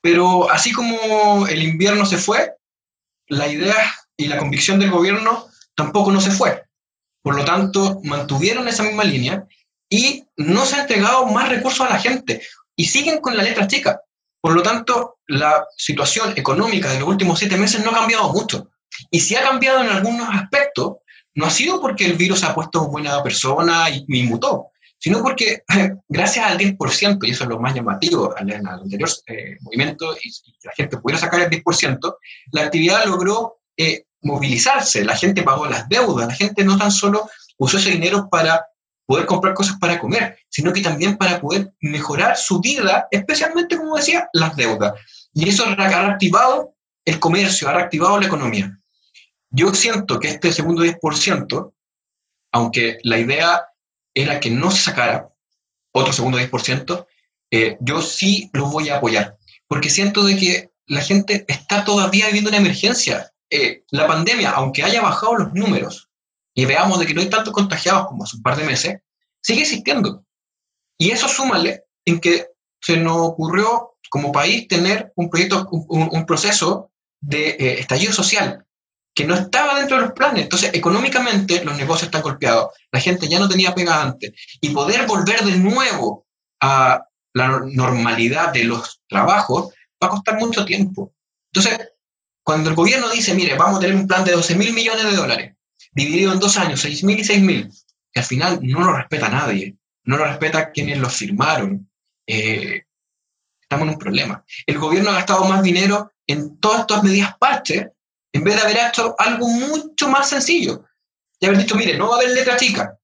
Pero 0.00 0.50
así 0.50 0.72
como 0.72 1.46
el 1.46 1.62
invierno 1.62 2.06
se 2.06 2.18
fue, 2.18 2.54
la 3.28 3.48
idea 3.48 3.94
y 4.16 4.26
la 4.26 4.38
convicción 4.38 4.78
del 4.78 4.90
gobierno 4.90 5.46
tampoco 5.74 6.10
no 6.10 6.20
se 6.20 6.30
fue. 6.30 6.64
Por 7.22 7.36
lo 7.36 7.44
tanto, 7.44 8.00
mantuvieron 8.04 8.68
esa 8.68 8.82
misma 8.82 9.04
línea 9.04 9.44
y 9.90 10.24
no 10.36 10.64
se 10.64 10.76
ha 10.76 10.80
entregado 10.82 11.26
más 11.26 11.48
recursos 11.48 11.86
a 11.86 11.90
la 11.90 11.98
gente 11.98 12.42
y 12.76 12.86
siguen 12.86 13.20
con 13.20 13.36
la 13.36 13.42
letra 13.42 13.66
chica. 13.66 14.00
Por 14.40 14.54
lo 14.54 14.62
tanto, 14.62 15.18
la 15.26 15.66
situación 15.76 16.32
económica 16.36 16.90
de 16.90 17.00
los 17.00 17.08
últimos 17.08 17.38
siete 17.38 17.56
meses 17.56 17.84
no 17.84 17.90
ha 17.90 17.94
cambiado 17.94 18.32
mucho. 18.32 18.70
Y 19.10 19.20
si 19.20 19.36
ha 19.36 19.42
cambiado 19.42 19.80
en 19.82 19.90
algunos 19.90 20.28
aspectos, 20.30 20.96
no 21.34 21.46
ha 21.46 21.50
sido 21.50 21.80
porque 21.80 22.06
el 22.06 22.14
virus 22.14 22.44
ha 22.44 22.54
puesto 22.54 22.88
buena 22.88 23.22
persona 23.22 23.90
y, 23.90 24.04
y 24.08 24.22
mutó, 24.24 24.70
sino 24.98 25.22
porque 25.22 25.62
gracias 26.08 26.44
al 26.44 26.58
10%, 26.58 27.18
y 27.22 27.30
eso 27.30 27.44
es 27.44 27.50
lo 27.50 27.60
más 27.60 27.74
llamativo 27.74 28.34
al, 28.36 28.50
anterior 28.66 29.08
eh, 29.26 29.56
movimiento, 29.60 30.14
y, 30.22 30.30
la 30.64 30.72
gente 30.72 30.98
pudiera 30.98 31.20
sacar 31.20 31.40
el 31.40 31.50
10%, 31.50 32.16
la 32.52 32.62
actividad 32.62 33.06
logró 33.06 33.60
eh, 33.76 34.04
movilizarse, 34.22 35.04
la 35.04 35.16
gente 35.16 35.42
pagó 35.42 35.66
las 35.66 35.88
deudas, 35.88 36.28
la 36.28 36.34
gente 36.34 36.64
no 36.64 36.76
tan 36.76 36.90
solo 36.90 37.28
usó 37.58 37.78
ese 37.78 37.90
dinero 37.90 38.28
para 38.30 38.66
poder 39.06 39.24
comprar 39.24 39.54
cosas 39.54 39.78
para 39.78 39.98
comer, 39.98 40.38
sino 40.50 40.72
que 40.72 40.82
también 40.82 41.16
para 41.16 41.40
poder 41.40 41.72
mejorar 41.80 42.36
su 42.36 42.60
vida, 42.60 43.08
especialmente, 43.10 43.76
como 43.76 43.96
decía, 43.96 44.28
las 44.34 44.54
deudas. 44.54 44.92
Y 45.32 45.48
eso 45.48 45.64
ha 45.64 45.74
reactivado 45.74 46.74
el 47.06 47.18
comercio, 47.18 47.68
ha 47.68 47.72
reactivado 47.72 48.20
la 48.20 48.26
economía. 48.26 48.78
Yo 49.50 49.72
siento 49.72 50.20
que 50.20 50.28
este 50.28 50.52
segundo 50.52 50.84
10%, 50.84 51.72
aunque 52.52 52.98
la 53.02 53.18
idea 53.18 53.66
era 54.14 54.40
que 54.40 54.50
no 54.50 54.70
se 54.70 54.82
sacara 54.82 55.28
otro 55.92 56.12
segundo 56.12 56.38
10%, 56.38 57.06
eh, 57.50 57.78
yo 57.80 58.02
sí 58.02 58.50
lo 58.52 58.66
voy 58.66 58.88
a 58.88 58.96
apoyar, 58.96 59.38
porque 59.66 59.90
siento 59.90 60.24
de 60.24 60.36
que 60.36 60.70
la 60.86 61.00
gente 61.00 61.44
está 61.48 61.84
todavía 61.84 62.26
viviendo 62.26 62.50
una 62.50 62.58
emergencia. 62.58 63.30
Eh, 63.50 63.84
la 63.90 64.06
pandemia, 64.06 64.50
aunque 64.50 64.82
haya 64.82 65.00
bajado 65.00 65.36
los 65.36 65.52
números 65.54 66.10
y 66.54 66.66
veamos 66.66 66.98
de 66.98 67.06
que 67.06 67.14
no 67.14 67.20
hay 67.20 67.30
tantos 67.30 67.54
contagiados 67.54 68.06
como 68.06 68.24
hace 68.24 68.36
un 68.36 68.42
par 68.42 68.56
de 68.56 68.64
meses, 68.64 68.98
sigue 69.40 69.62
existiendo. 69.62 70.24
Y 70.98 71.10
eso 71.10 71.28
súmale 71.28 71.84
en 72.04 72.20
que 72.20 72.48
se 72.80 72.96
nos 72.96 73.16
ocurrió 73.16 73.96
como 74.10 74.32
país 74.32 74.68
tener 74.68 75.12
un 75.16 75.30
proyecto, 75.30 75.68
un, 75.70 76.26
proceso 76.26 76.90
de 77.20 77.50
eh, 77.50 77.80
estallido 77.80 78.12
social 78.12 78.66
que 79.18 79.26
no 79.26 79.34
estaba 79.34 79.80
dentro 79.80 79.96
de 79.96 80.04
los 80.04 80.12
planes. 80.12 80.44
Entonces, 80.44 80.70
económicamente 80.72 81.64
los 81.64 81.76
negocios 81.76 82.04
están 82.04 82.22
golpeados, 82.22 82.68
la 82.92 83.00
gente 83.00 83.26
ya 83.26 83.40
no 83.40 83.48
tenía 83.48 83.74
pega 83.74 84.00
antes, 84.00 84.32
y 84.60 84.68
poder 84.70 85.08
volver 85.08 85.42
de 85.42 85.56
nuevo 85.56 86.24
a 86.60 87.04
la 87.34 87.62
normalidad 87.66 88.52
de 88.52 88.62
los 88.62 89.00
trabajos 89.08 89.74
va 90.00 90.06
a 90.06 90.10
costar 90.10 90.38
mucho 90.38 90.64
tiempo. 90.64 91.12
Entonces, 91.52 91.88
cuando 92.44 92.70
el 92.70 92.76
gobierno 92.76 93.08
dice, 93.08 93.34
mire, 93.34 93.56
vamos 93.56 93.78
a 93.78 93.80
tener 93.80 93.96
un 93.96 94.06
plan 94.06 94.24
de 94.24 94.30
12 94.30 94.54
mil 94.54 94.72
millones 94.72 95.02
de 95.02 95.16
dólares, 95.16 95.56
dividido 95.90 96.32
en 96.32 96.38
dos 96.38 96.56
años, 96.56 96.78
6 96.78 97.02
mil 97.02 97.18
y 97.18 97.24
6 97.24 97.42
mil, 97.42 97.72
que 98.12 98.20
al 98.20 98.26
final 98.26 98.60
no 98.62 98.84
lo 98.84 98.92
respeta 98.96 99.28
nadie, 99.28 99.74
no 100.04 100.16
lo 100.16 100.26
respeta 100.26 100.70
quienes 100.70 100.98
lo 100.98 101.10
firmaron, 101.10 101.90
eh, 102.24 102.84
estamos 103.60 103.88
en 103.88 103.94
un 103.94 103.98
problema. 103.98 104.44
El 104.64 104.78
gobierno 104.78 105.10
ha 105.10 105.14
gastado 105.14 105.44
más 105.46 105.60
dinero 105.60 106.12
en 106.24 106.60
todas 106.60 106.82
estas 106.82 107.02
medidas 107.02 107.36
parches 107.36 107.88
en 108.38 108.44
vez 108.44 108.54
de 108.54 108.62
haber 108.62 108.78
hecho 108.88 109.16
algo 109.18 109.48
mucho 109.48 110.08
más 110.08 110.28
sencillo. 110.28 110.84
Y 111.40 111.46
haber 111.46 111.58
dicho, 111.58 111.74
mire, 111.74 111.98
no 111.98 112.08
va 112.08 112.16
a 112.16 112.18
haber 112.20 112.30
letra 112.30 112.56
chica, 112.56 112.96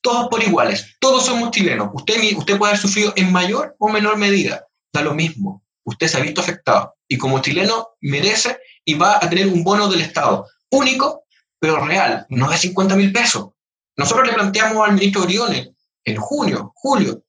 todos 0.00 0.28
por 0.28 0.42
iguales, 0.42 0.96
todos 1.00 1.26
somos 1.26 1.50
chilenos. 1.50 1.90
Usted, 1.92 2.36
usted 2.36 2.56
puede 2.56 2.70
haber 2.70 2.80
sufrido 2.80 3.12
en 3.16 3.32
mayor 3.32 3.74
o 3.78 3.88
menor 3.88 4.16
medida, 4.16 4.64
da 4.92 5.02
lo 5.02 5.12
mismo. 5.12 5.64
Usted 5.84 6.06
se 6.06 6.18
ha 6.18 6.20
visto 6.20 6.40
afectado 6.40 6.94
y 7.08 7.18
como 7.18 7.40
chileno 7.40 7.88
merece 8.00 8.58
y 8.84 8.94
va 8.94 9.16
a 9.16 9.28
tener 9.28 9.48
un 9.48 9.64
bono 9.64 9.88
del 9.88 10.02
Estado 10.02 10.46
único, 10.70 11.24
pero 11.58 11.84
real, 11.84 12.26
no 12.28 12.48
de 12.48 12.56
50 12.56 12.94
mil 12.94 13.12
pesos. 13.12 13.50
Nosotros 13.96 14.28
le 14.28 14.34
planteamos 14.34 14.86
al 14.86 14.94
ministro 14.94 15.22
Oriones 15.22 15.70
en 16.04 16.16
junio, 16.16 16.72
julio, 16.76 17.24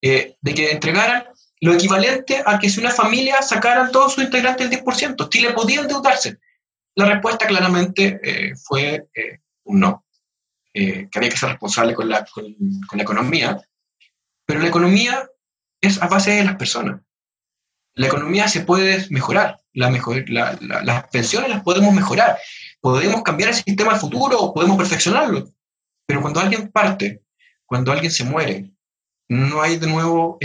eh, 0.00 0.36
de 0.40 0.54
que 0.54 0.70
entregaran 0.70 1.24
lo 1.60 1.74
equivalente 1.74 2.42
a 2.46 2.58
que 2.58 2.70
si 2.70 2.80
una 2.80 2.90
familia 2.90 3.42
sacaran 3.42 3.92
todos 3.92 4.14
sus 4.14 4.24
integrantes 4.24 4.70
el 4.70 4.84
10%, 4.84 5.28
Chile 5.28 5.52
podía 5.52 5.80
endeudarse. 5.80 6.38
La 6.98 7.04
respuesta 7.04 7.46
claramente 7.46 8.18
eh, 8.24 8.56
fue 8.56 9.06
eh, 9.14 9.38
un 9.66 9.78
no, 9.78 10.04
eh, 10.74 11.08
que 11.08 11.18
había 11.20 11.30
que 11.30 11.36
ser 11.36 11.50
responsable 11.50 11.94
con 11.94 12.08
la, 12.08 12.24
con, 12.24 12.56
la 12.92 13.02
economía, 13.04 13.56
pero 14.44 14.58
la 14.58 14.66
economía 14.66 15.30
es 15.80 16.02
a 16.02 16.08
base 16.08 16.32
de 16.32 16.42
las 16.42 16.56
personas. 16.56 17.00
La 17.94 18.08
economía 18.08 18.48
se 18.48 18.62
puede 18.62 19.06
mejorar, 19.10 19.60
la 19.74 19.90
mejor, 19.90 20.28
las 20.28 21.06
pensiones 21.06 21.50
las 21.50 21.62
podemos 21.62 21.94
mejorar, 21.94 22.36
podemos 22.80 23.22
cambiar 23.22 23.50
el 23.50 23.54
sistema 23.54 23.92
al 23.92 24.00
futuro, 24.00 24.52
podemos 24.52 24.76
perfeccionarlo, 24.76 25.52
pero 26.04 26.20
cuando 26.20 26.40
alguien 26.40 26.68
parte, 26.68 27.22
cuando 27.64 27.92
alguien 27.92 28.10
se 28.10 28.24
muere, 28.24 28.72
no 29.28 29.62
hay 29.62 29.76
de 29.76 29.86
nuevo 29.86 30.36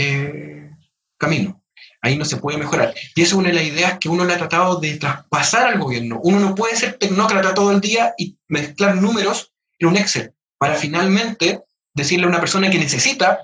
camino 1.18 1.63
ahí 2.04 2.18
no 2.18 2.24
se 2.24 2.36
puede 2.36 2.58
mejorar. 2.58 2.94
Y 3.14 3.22
esa 3.22 3.30
es 3.30 3.38
una 3.38 3.48
de 3.48 3.54
las 3.54 3.64
ideas 3.64 3.98
que 3.98 4.10
uno 4.10 4.24
le 4.24 4.34
ha 4.34 4.38
tratado 4.38 4.78
de 4.78 4.98
traspasar 4.98 5.66
al 5.66 5.78
gobierno. 5.78 6.20
Uno 6.22 6.38
no 6.38 6.54
puede 6.54 6.76
ser 6.76 6.98
tecnócrata 6.98 7.54
todo 7.54 7.72
el 7.72 7.80
día 7.80 8.14
y 8.18 8.36
mezclar 8.46 8.96
números 8.96 9.52
en 9.78 9.88
un 9.88 9.96
Excel 9.96 10.32
para 10.58 10.74
finalmente 10.74 11.62
decirle 11.94 12.26
a 12.26 12.28
una 12.28 12.40
persona 12.40 12.70
que 12.70 12.78
necesita, 12.78 13.40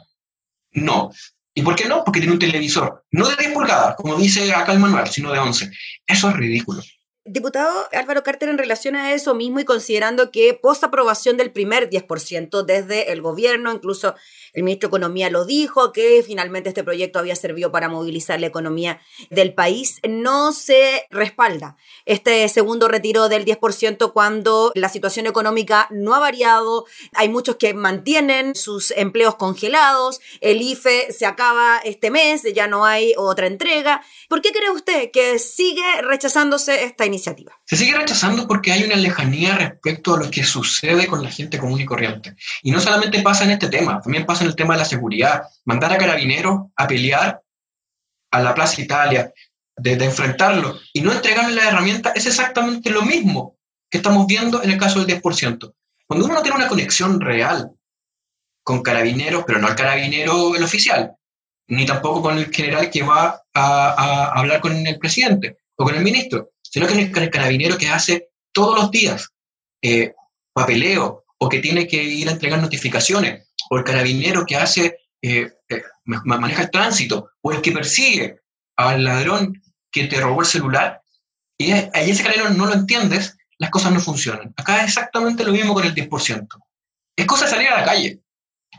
no. 0.73 1.11
¿Y 1.55 1.63
por 1.63 1.75
qué 1.75 1.87
no? 1.87 2.05
Porque 2.05 2.21
tiene 2.21 2.35
un 2.35 2.39
televisor, 2.39 3.05
no 3.11 3.29
de 3.29 3.37
10 3.37 3.53
pulgadas, 3.53 3.97
como 3.97 4.17
dice 4.17 4.53
acá 4.53 4.73
el 4.73 4.79
manual, 4.79 5.09
sino 5.09 5.33
de 5.33 5.39
11. 5.39 5.71
Eso 6.07 6.29
es 6.29 6.37
ridículo. 6.37 6.83
Diputado 7.25 7.89
Álvaro 7.93 8.23
Carter, 8.23 8.49
en 8.49 8.59
relación 8.59 8.97
a 8.97 9.13
eso 9.13 9.35
mismo 9.35 9.61
y 9.61 9.65
considerando 9.65 10.31
que 10.31 10.59
post 10.61 10.85
aprobación 10.85 11.37
del 11.37 11.53
primer 11.53 11.91
10% 11.91 12.65
desde 12.65 13.13
el 13.13 13.21
gobierno, 13.21 13.73
incluso 13.73 14.15
el 14.53 14.63
ministro 14.63 14.89
de 14.89 14.91
Economía 14.91 15.31
lo 15.31 15.45
dijo, 15.45 15.93
que 15.93 16.23
finalmente 16.27 16.69
este 16.69 16.85
proyecto 16.85 17.19
había 17.19 17.37
servido 17.37 17.71
para 17.73 17.89
movilizar 17.89 18.41
la 18.41 18.47
economía 18.47 19.01
del 19.31 19.55
país. 19.55 20.01
No 20.09 20.53
se 20.53 21.07
respalda 21.11 21.77
este 22.07 22.49
segundo 22.49 22.89
retiro 22.89 23.29
del 23.29 23.45
10% 23.45 24.13
cuando 24.13 24.73
la 24.75 24.89
situación 24.89 25.27
económica 25.27 25.87
no 25.91 26.15
ha 26.15 26.19
variado. 26.19 26.87
Hay 27.15 27.29
muchos 27.29 27.57
que 27.57 27.75
mantienen 27.75 28.55
sus 28.55 28.93
empleos 28.93 29.37
congelados. 29.37 30.21
El 30.41 30.61
IFE 30.61 31.13
se 31.13 31.27
acaba 31.27 31.79
este 31.85 32.11
mes, 32.11 32.43
ya 32.55 32.67
no 32.67 32.85
hay 32.85 33.15
otra 33.17 33.47
entrega. 33.47 34.03
¿Por 34.29 34.43
qué 34.43 34.53
cree 34.53 34.71
usted 34.71 35.11
que 35.13 35.39
sigue 35.39 36.03
rechazándose 36.03 36.85
esta 36.85 37.07
iniciativa? 37.07 37.53
Se 37.65 37.77
sigue 37.77 37.97
rechazando 37.97 38.47
porque 38.47 38.73
hay 38.73 38.85
una 38.85 38.97
lejanía 38.97 39.57
respecto 39.57 40.15
a 40.15 40.19
lo 40.19 40.31
que 40.31 40.45
sucede 40.45 41.07
con 41.07 41.23
la 41.23 41.31
gente 41.31 41.59
común 41.59 41.81
y 41.81 41.85
corriente. 41.85 42.35
Y 42.63 42.71
no 42.71 42.81
solamente 42.81 43.23
pasa 43.23 43.45
en 43.45 43.51
este 43.53 43.69
tema, 43.69 44.01
también 44.01 44.27
pasa 44.27 44.40
en 44.41 44.49
el 44.49 44.57
tema 44.57 44.75
de 44.75 44.81
la 44.81 44.85
seguridad. 44.85 45.43
Mandar 45.65 45.93
a 45.93 45.99
carabineros 45.99 46.69
a 46.77 46.87
pelear 46.87 47.41
a 48.31 48.41
la 48.41 48.55
Plaza 48.55 48.81
Italia, 48.81 49.33
de, 49.77 50.05
enfrentarlo 50.05 50.79
y 50.93 51.01
no 51.01 51.13
entregarle 51.13 51.55
la 51.55 51.69
herramienta 51.69 52.13
es 52.15 52.27
exactamente 52.27 52.91
lo 52.91 53.03
mismo 53.03 53.57
que 53.89 53.99
estamos 53.99 54.27
viendo 54.27 54.63
en 54.63 54.71
el 54.71 54.79
caso 54.79 55.05
del 55.05 55.21
10%. 55.21 55.75
Cuando 56.07 56.27
uno 56.27 56.35
no 56.35 56.43
tiene 56.43 56.57
una 56.57 56.69
conexión 56.69 57.21
real 57.21 57.73
con 58.63 58.83
carabineros, 58.83 59.45
pero 59.47 59.59
no 59.59 59.69
el 59.69 59.75
carabinero 59.75 60.55
el 60.55 60.63
oficial, 60.63 61.17
ni 61.69 61.87
tampoco 61.87 62.23
con 62.23 62.39
el 62.39 62.53
general 62.53 62.91
que 62.91 63.03
va 63.03 63.43
a, 63.55 64.33
hablar 64.39 64.61
con 64.61 64.87
el 64.87 64.99
presidente 64.99 65.59
o 65.77 65.85
con 65.85 65.95
el 65.95 66.05
ministro, 66.05 66.51
sino 66.63 66.87
que 66.87 67.11
con 67.11 67.23
el 67.23 67.31
carabinero 67.31 67.79
que 67.79 67.89
hace 67.89 68.29
todos 68.53 68.77
los 68.77 68.91
días 68.91 69.29
eh, 69.83 70.15
papeleo 70.53 71.25
o 71.43 71.49
que 71.49 71.61
tiene 71.61 71.87
que 71.87 72.03
ir 72.03 72.29
a 72.29 72.33
entregar 72.33 72.61
notificaciones, 72.61 73.49
o 73.71 73.79
el 73.79 73.85
carabinero 73.85 74.45
que 74.45 74.57
hace, 74.57 74.99
eh, 75.23 75.51
eh, 75.69 75.83
maneja 76.05 76.63
el 76.63 76.71
tránsito, 76.71 77.31
o 77.41 77.53
el 77.53 77.63
que 77.63 77.73
persigue 77.73 78.41
al 78.77 79.05
ladrón 79.05 79.61
que 79.91 80.05
te 80.05 80.21
robó 80.21 80.43
el 80.43 80.47
celular, 80.47 81.01
y 81.59 81.73
ahí 81.73 82.11
ese 82.11 82.23
carabinero 82.23 82.55
no 82.55 82.67
lo 82.67 82.75
entiendes, 82.75 83.37
las 83.59 83.71
cosas 83.71 83.93
no 83.93 84.01
funcionan. 84.01 84.55
Acá 84.57 84.79
es 84.79 84.85
exactamente 84.85 85.45
lo 85.45 85.53
mismo 85.53 85.75
con 85.75 85.85
el 85.85 85.95
10%. 85.95 86.47
Es 87.17 87.27
cosa 87.27 87.45
de 87.45 87.51
salir 87.51 87.69
a 87.69 87.81
la 87.81 87.85
calle. 87.85 88.21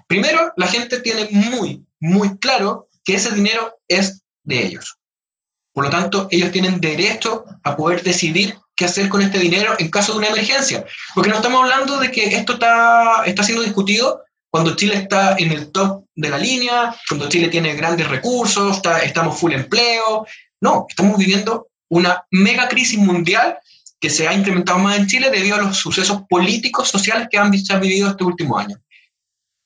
Primero, 0.07 0.53
la 0.55 0.67
gente 0.67 0.99
tiene 0.99 1.29
muy, 1.29 1.85
muy 1.99 2.37
claro 2.39 2.89
que 3.03 3.15
ese 3.15 3.31
dinero 3.31 3.79
es 3.87 4.23
de 4.43 4.65
ellos. 4.65 4.97
Por 5.73 5.85
lo 5.85 5.89
tanto, 5.89 6.27
ellos 6.31 6.51
tienen 6.51 6.81
derecho 6.81 7.45
a 7.63 7.75
poder 7.75 8.03
decidir 8.03 8.57
qué 8.81 8.85
hacer 8.85 9.09
con 9.09 9.21
este 9.21 9.37
dinero 9.37 9.75
en 9.77 9.91
caso 9.91 10.13
de 10.13 10.17
una 10.17 10.29
emergencia. 10.29 10.83
Porque 11.13 11.29
no 11.29 11.35
estamos 11.35 11.61
hablando 11.61 11.99
de 11.99 12.11
que 12.11 12.35
esto 12.35 12.53
está, 12.53 13.23
está 13.27 13.43
siendo 13.43 13.61
discutido 13.63 14.23
cuando 14.49 14.75
Chile 14.75 14.95
está 14.95 15.35
en 15.37 15.51
el 15.51 15.71
top 15.71 16.05
de 16.15 16.29
la 16.29 16.39
línea, 16.39 16.95
cuando 17.07 17.29
Chile 17.29 17.49
tiene 17.49 17.75
grandes 17.75 18.07
recursos, 18.07 18.77
está, 18.77 18.99
estamos 18.99 19.39
full 19.39 19.53
empleo. 19.53 20.25
No, 20.59 20.87
estamos 20.89 21.15
viviendo 21.17 21.67
una 21.89 22.25
mega 22.31 22.67
crisis 22.67 22.97
mundial 22.97 23.59
que 23.99 24.09
se 24.09 24.27
ha 24.27 24.33
incrementado 24.33 24.79
más 24.79 24.97
en 24.97 25.05
Chile 25.05 25.29
debido 25.29 25.57
a 25.57 25.61
los 25.61 25.77
sucesos 25.77 26.23
políticos, 26.27 26.89
sociales 26.89 27.27
que 27.29 27.37
han 27.37 27.51
vivido 27.51 28.09
este 28.09 28.23
último 28.23 28.57
año. 28.57 28.81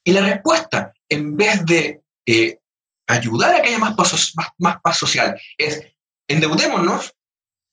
Y 0.04 0.12
la 0.12 0.22
respuesta, 0.22 0.94
en 1.08 1.38
vez 1.38 1.66
de 1.66 2.02
eh, 2.26 2.60
ayudar 3.08 3.56
a 3.56 3.62
que 3.62 3.70
haya 3.70 3.80
más 3.80 3.96
paz, 3.96 4.34
más, 4.58 4.82
paz 4.82 4.98
social, 4.98 5.40
es 5.58 5.82
endeudémonos 6.28 7.14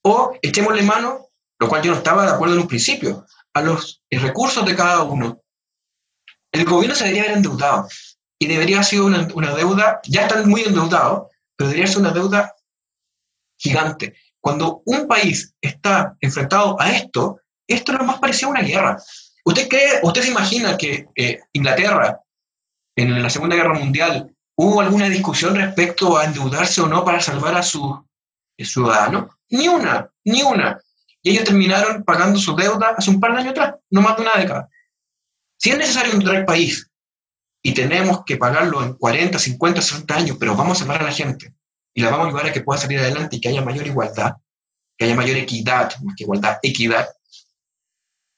o 0.04 0.38
echémosle 0.40 0.82
mano, 0.82 1.31
lo 1.62 1.68
cual 1.68 1.80
yo 1.80 1.92
no 1.92 1.98
estaba 1.98 2.26
de 2.26 2.32
acuerdo 2.32 2.56
en 2.56 2.62
un 2.62 2.66
principio, 2.66 3.24
a 3.54 3.62
los 3.62 4.02
recursos 4.10 4.66
de 4.66 4.74
cada 4.74 5.04
uno. 5.04 5.40
El 6.50 6.64
gobierno 6.64 6.96
se 6.96 7.04
debería 7.04 7.22
haber 7.22 7.36
endeudado 7.36 7.86
y 8.36 8.48
debería 8.48 8.78
haber 8.78 8.86
sido 8.86 9.06
una, 9.06 9.28
una 9.32 9.54
deuda, 9.54 10.00
ya 10.02 10.22
están 10.22 10.48
muy 10.48 10.62
endeudados, 10.62 11.28
pero 11.54 11.70
debería 11.70 11.86
ser 11.86 12.00
una 12.00 12.10
deuda 12.10 12.52
gigante. 13.56 14.16
Cuando 14.40 14.82
un 14.86 15.06
país 15.06 15.54
está 15.60 16.16
enfrentado 16.20 16.80
a 16.80 16.90
esto, 16.90 17.38
esto 17.68 17.92
es 17.92 17.98
lo 17.98 18.06
más 18.06 18.18
parecido 18.18 18.48
a 18.48 18.50
una 18.50 18.62
guerra. 18.62 19.00
¿Usted 19.44 19.68
cree, 19.68 20.00
usted 20.02 20.22
se 20.22 20.30
imagina 20.32 20.76
que 20.76 21.06
eh, 21.14 21.42
Inglaterra 21.52 22.20
en 22.96 23.22
la 23.22 23.30
Segunda 23.30 23.54
Guerra 23.54 23.78
Mundial 23.78 24.34
hubo 24.56 24.80
alguna 24.80 25.08
discusión 25.08 25.54
respecto 25.54 26.18
a 26.18 26.24
endeudarse 26.24 26.80
o 26.80 26.88
no 26.88 27.04
para 27.04 27.20
salvar 27.20 27.54
a 27.54 27.62
sus 27.62 28.00
ciudadanos? 28.58 29.32
Ni 29.48 29.68
una, 29.68 30.10
ni 30.24 30.42
una. 30.42 30.80
Y 31.22 31.30
ellos 31.30 31.44
terminaron 31.44 32.04
pagando 32.04 32.38
su 32.38 32.54
deuda 32.56 32.94
hace 32.96 33.10
un 33.10 33.20
par 33.20 33.32
de 33.32 33.38
años 33.38 33.52
atrás, 33.52 33.76
no 33.90 34.02
más 34.02 34.16
de 34.16 34.22
una 34.22 34.34
década. 34.34 34.68
Si 35.56 35.70
es 35.70 35.78
necesario 35.78 36.12
endeudar 36.12 36.40
el 36.40 36.44
país 36.44 36.90
y 37.62 37.72
tenemos 37.72 38.24
que 38.24 38.36
pagarlo 38.36 38.82
en 38.82 38.94
40, 38.94 39.38
50, 39.38 39.80
60 39.80 40.14
años, 40.16 40.36
pero 40.40 40.56
vamos 40.56 40.76
a 40.76 40.80
salvar 40.80 41.00
a 41.00 41.04
la 41.04 41.12
gente 41.12 41.54
y 41.94 42.02
la 42.02 42.10
vamos 42.10 42.26
a 42.26 42.28
ayudar 42.30 42.46
a 42.46 42.52
que 42.52 42.62
pueda 42.62 42.80
salir 42.80 42.98
adelante 42.98 43.36
y 43.36 43.40
que 43.40 43.48
haya 43.48 43.62
mayor 43.62 43.86
igualdad, 43.86 44.32
que 44.96 45.04
haya 45.04 45.14
mayor 45.14 45.36
equidad, 45.36 45.92
más 46.02 46.16
que 46.16 46.24
igualdad, 46.24 46.58
equidad, 46.62 47.08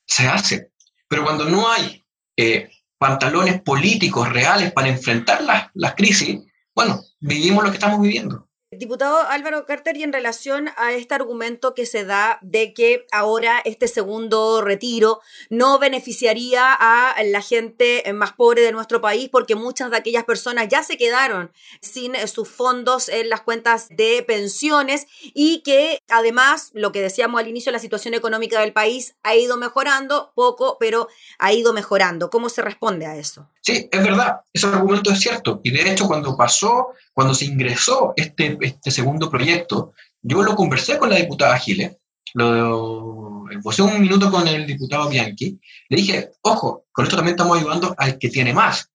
se 0.07 0.29
hace. 0.29 0.71
Pero 1.09 1.25
cuando 1.25 1.47
no 1.47 1.71
hay 1.71 2.05
eh, 2.37 2.71
pantalones 2.99 3.63
políticos 3.63 4.29
reales 4.29 4.73
para 4.73 4.89
enfrentar 4.89 5.43
las, 5.43 5.69
las 5.73 5.95
crisis, 5.95 6.41
bueno, 6.75 7.03
vivimos 7.21 7.65
lo 7.65 7.71
que 7.71 7.77
estamos 7.77 8.03
viviendo. 8.03 8.49
Diputado 8.79 9.19
Álvaro 9.19 9.67
Carter, 9.67 9.97
y 9.97 10.03
en 10.03 10.13
relación 10.13 10.71
a 10.77 10.93
este 10.93 11.15
argumento 11.15 11.75
que 11.75 11.87
se 11.87 12.05
da 12.05 12.39
de 12.43 12.75
que 12.75 13.07
ahora 13.13 13.61
este 13.65 13.89
segundo 13.89 14.61
retiro 14.63 15.21
no 15.51 15.79
beneficiaría 15.79 16.73
a 16.73 17.15
la 17.25 17.41
gente 17.41 18.03
más 18.13 18.33
pobre 18.33 18.63
de 18.63 18.73
nuestro 18.73 19.01
país 19.01 19.29
porque 19.31 19.55
muchas 19.55 19.91
de 19.91 19.97
aquellas 19.97 20.25
personas 20.25 20.69
ya 20.69 20.83
se 20.83 20.97
quedaron 20.97 21.53
sin 21.81 22.15
sus 22.29 22.49
fondos 22.49 23.09
en 23.09 23.29
las 23.29 23.41
cuentas 23.43 23.89
de 23.91 24.23
pensiones 24.27 25.07
y 25.23 25.63
que 25.63 25.99
además, 26.09 26.71
lo 26.75 26.93
que 26.93 27.03
decíamos 27.03 27.41
al 27.41 27.49
inicio, 27.49 27.73
la 27.73 27.79
situación 27.79 28.15
económica 28.15 28.61
del 28.61 28.73
país 28.73 29.17
ha 29.23 29.35
ido 29.35 29.57
mejorando 29.57 30.33
poco, 30.35 30.77
pero 30.79 31.09
ha 31.39 31.53
ido 31.53 31.73
mejorando. 31.73 32.31
¿Cómo 32.31 32.49
se 32.49 32.63
responde 32.63 33.07
a 33.07 33.17
eso? 33.17 33.49
Sí, 33.65 33.89
es 33.91 34.03
verdad, 34.03 34.43
ese 34.53 34.67
argumento 34.67 35.11
es 35.11 35.21
cierto. 35.21 35.63
Y 35.65 35.71
de 35.71 35.91
hecho, 35.91 36.07
cuando 36.07 36.37
pasó, 36.37 36.89
cuando 37.15 37.33
se 37.33 37.47
ingresó 37.47 38.13
este, 38.15 38.59
este 38.61 38.91
segundo 38.91 39.31
proyecto, 39.31 39.95
yo 40.21 40.43
lo 40.43 40.55
conversé 40.55 40.99
con 40.99 41.09
la 41.09 41.17
diputada 41.17 41.59
Giles, 41.59 41.97
lo 42.35 43.45
posé 43.63 43.81
un 43.81 44.03
minuto 44.03 44.31
con 44.31 44.47
el 44.47 44.67
diputado 44.67 45.09
Bianchi, 45.09 45.59
le 45.89 45.97
dije, 45.97 46.33
ojo, 46.43 46.85
con 46.93 47.05
esto 47.07 47.17
también 47.17 47.37
estamos 47.37 47.57
ayudando 47.57 47.95
al 47.97 48.19
que 48.19 48.29
tiene 48.29 48.53
más. 48.53 48.91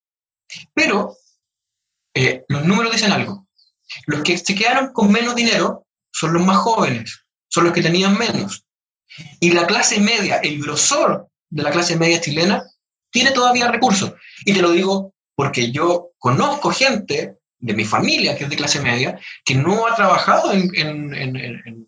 Pero 0.75 1.15
eh, 2.13 2.45
los 2.47 2.63
números 2.63 2.91
dicen 2.91 3.11
algo. 3.11 3.47
Los 4.05 4.21
que 4.21 4.37
se 4.37 4.53
quedaron 4.53 4.93
con 4.93 5.11
menos 5.11 5.33
dinero 5.33 5.87
son 6.11 6.33
los 6.33 6.45
más 6.45 6.57
jóvenes, 6.57 7.25
son 7.47 7.63
los 7.63 7.73
que 7.73 7.81
tenían 7.81 8.19
menos. 8.19 8.65
Y 9.39 9.51
la 9.51 9.65
clase 9.65 9.99
media, 9.99 10.37
el 10.37 10.61
grosor 10.61 11.27
de 11.49 11.63
la 11.63 11.71
clase 11.71 11.97
media 11.97 12.21
chilena, 12.21 12.63
tiene 13.11 13.31
todavía 13.31 13.71
recursos. 13.71 14.13
Y 14.45 14.53
te 14.53 14.61
lo 14.61 14.71
digo 14.71 15.13
porque 15.35 15.71
yo 15.71 16.11
conozco 16.17 16.71
gente 16.71 17.37
de 17.59 17.73
mi 17.73 17.85
familia 17.85 18.37
que 18.37 18.45
es 18.45 18.49
de 18.49 18.55
clase 18.55 18.79
media 18.79 19.19
que 19.43 19.55
no 19.55 19.87
ha 19.87 19.95
trabajado 19.95 20.53
en, 20.53 21.13
en, 21.13 21.87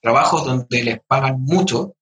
trabajos 0.00 0.44
donde 0.44 0.84
les 0.84 1.00
pagan 1.06 1.40
mucho 1.40 1.96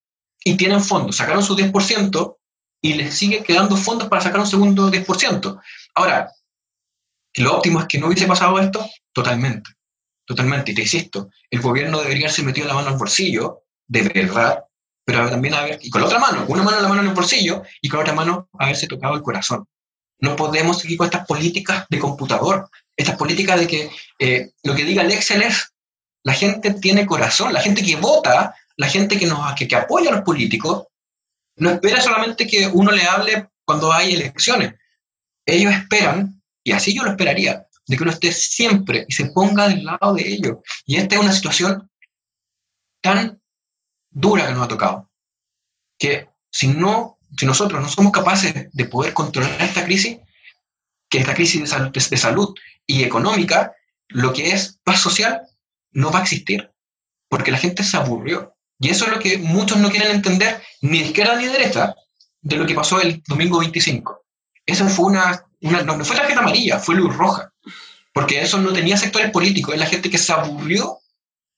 y 0.44 0.57
tienen 0.57 0.83
fondos. 0.83 1.16
Sacaron 1.16 1.42
su 1.42 1.57
10% 1.57 2.37
y 2.81 2.94
les 2.94 3.14
sigue 3.14 3.44
quedando 3.44 3.77
fondos 3.77 4.09
para 4.09 4.22
sacar 4.22 4.40
un 4.40 4.46
segundo 4.46 4.90
10%. 4.90 5.61
Ahora, 5.94 6.33
lo 7.37 7.57
óptimo 7.57 7.81
es 7.81 7.87
que 7.87 7.98
no 7.98 8.09
hubiese 8.09 8.27
pasado 8.27 8.59
esto 8.59 8.85
totalmente. 9.12 9.70
Totalmente. 10.25 10.72
Y 10.72 10.75
te 10.75 10.83
insisto, 10.83 11.31
el 11.51 11.61
gobierno 11.61 12.01
debería 12.01 12.27
haberse 12.27 12.42
metido 12.42 12.66
la 12.66 12.75
mano 12.75 12.88
al 12.88 12.98
bolsillo, 12.98 13.62
de 13.87 14.03
verdad, 14.03 14.64
pero 15.12 15.31
también 15.31 15.55
haber, 15.55 15.79
y 15.83 15.90
con 15.90 16.01
la 16.01 16.07
otra 16.07 16.18
mano, 16.18 16.44
una 16.48 16.62
mano 16.62 16.81
la 16.81 16.88
mano 16.88 17.03
en 17.03 17.09
el 17.09 17.14
bolsillo 17.14 17.62
y 17.81 17.88
con 17.88 17.98
la 17.98 18.03
otra 18.03 18.14
mano 18.14 18.48
haberse 18.59 18.87
tocado 18.87 19.14
el 19.14 19.22
corazón. 19.22 19.66
No 20.20 20.37
podemos 20.37 20.79
seguir 20.79 20.96
con 20.96 21.07
estas 21.07 21.27
políticas 21.27 21.87
de 21.90 21.98
computador, 21.98 22.70
estas 22.96 23.16
políticas 23.16 23.61
de 23.61 23.66
que 23.66 23.90
eh, 24.18 24.53
lo 24.62 24.75
que 24.75 24.85
diga 24.85 25.03
el 25.03 25.11
Excel 25.11 25.42
es, 25.42 25.72
la 26.25 26.33
gente 26.33 26.75
tiene 26.75 27.05
corazón, 27.05 27.53
la 27.53 27.61
gente 27.61 27.83
que 27.83 27.96
vota, 27.96 28.55
la 28.77 28.88
gente 28.88 29.18
que, 29.18 29.27
nos, 29.27 29.55
que, 29.55 29.68
que 29.68 29.77
apoya 29.77 30.11
a 30.11 30.14
los 30.14 30.22
políticos, 30.22 30.85
no 31.57 31.70
espera 31.70 32.01
solamente 32.01 32.46
que 32.46 32.66
uno 32.68 32.92
le 32.92 33.05
hable 33.05 33.48
cuando 33.64 33.92
hay 33.92 34.14
elecciones. 34.14 34.75
Ellos 35.44 35.75
esperan, 35.75 36.40
y 36.64 36.72
así 36.72 36.94
yo 36.94 37.03
lo 37.03 37.11
esperaría, 37.11 37.66
de 37.87 37.96
que 37.96 38.03
uno 38.03 38.12
esté 38.12 38.33
siempre 38.33 39.05
y 39.09 39.12
se 39.12 39.27
ponga 39.27 39.68
del 39.68 39.85
lado 39.85 40.14
de 40.14 40.27
ellos. 40.27 40.59
Y 40.87 40.96
esta 40.96 41.16
es 41.16 41.20
una 41.20 41.33
situación 41.33 41.90
tan 43.03 43.41
dura 44.12 44.46
que 44.46 44.53
nos 44.53 44.64
ha 44.64 44.68
tocado. 44.68 45.11
Que 45.98 46.29
si, 46.51 46.68
no, 46.68 47.18
si 47.37 47.46
nosotros 47.46 47.81
no 47.81 47.88
somos 47.88 48.12
capaces 48.12 48.68
de 48.72 48.85
poder 48.85 49.12
controlar 49.12 49.61
esta 49.61 49.85
crisis, 49.85 50.18
que 51.09 51.18
esta 51.18 51.35
crisis 51.35 51.61
de 51.61 51.66
salud, 51.66 51.92
de 51.92 52.16
salud 52.16 52.55
y 52.87 53.05
económica, 53.05 53.75
lo 54.09 54.33
que 54.33 54.53
es 54.53 54.79
paz 54.85 55.01
social 55.01 55.42
no 55.92 56.11
va 56.11 56.20
a 56.20 56.22
existir, 56.22 56.70
porque 57.29 57.51
la 57.51 57.59
gente 57.59 57.83
se 57.83 57.96
aburrió. 57.96 58.55
Y 58.79 58.90
eso 58.90 59.05
es 59.07 59.12
lo 59.12 59.18
que 59.18 59.38
muchos 59.38 59.79
no 59.79 59.90
quieren 59.90 60.11
entender, 60.11 60.62
ni 60.81 60.98
izquierda 60.98 61.37
ni 61.37 61.46
de 61.46 61.53
derecha, 61.53 61.94
de 62.40 62.57
lo 62.57 62.66
que 62.66 62.75
pasó 62.75 63.01
el 63.01 63.22
domingo 63.27 63.59
25. 63.61 64.25
Eso 64.66 64.88
fue 64.88 65.07
una, 65.07 65.44
una 65.61 65.83
no, 65.83 66.05
fue 66.05 66.16
tarjeta 66.16 66.40
amarilla, 66.40 66.79
fue 66.79 66.96
luz 66.96 67.16
roja, 67.16 67.53
porque 68.12 68.40
eso 68.42 68.59
no 68.59 68.72
tenía 68.72 68.96
sectores 68.96 69.31
políticos, 69.31 69.75
es 69.75 69.81
la 69.81 69.87
gente 69.87 70.11
que 70.11 70.18
se 70.18 70.33
aburrió, 70.33 70.98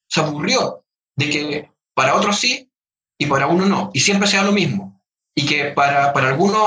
se 0.09 0.21
aburrió 0.21 0.85
de 1.17 1.31
que 1.31 1.71
para 1.95 2.15
otros 2.15 2.39
sí 2.39 2.71
y 3.19 3.27
para 3.27 3.47
uno 3.47 3.67
no. 3.67 3.91
Y 3.95 4.01
siempre 4.01 4.29
sea 4.29 4.43
lo 4.43 4.53
mismo. 4.53 5.01
Y 5.35 5.47
que 5.47 5.67
para, 5.67 6.13
para, 6.13 6.29
algunos, 6.29 6.63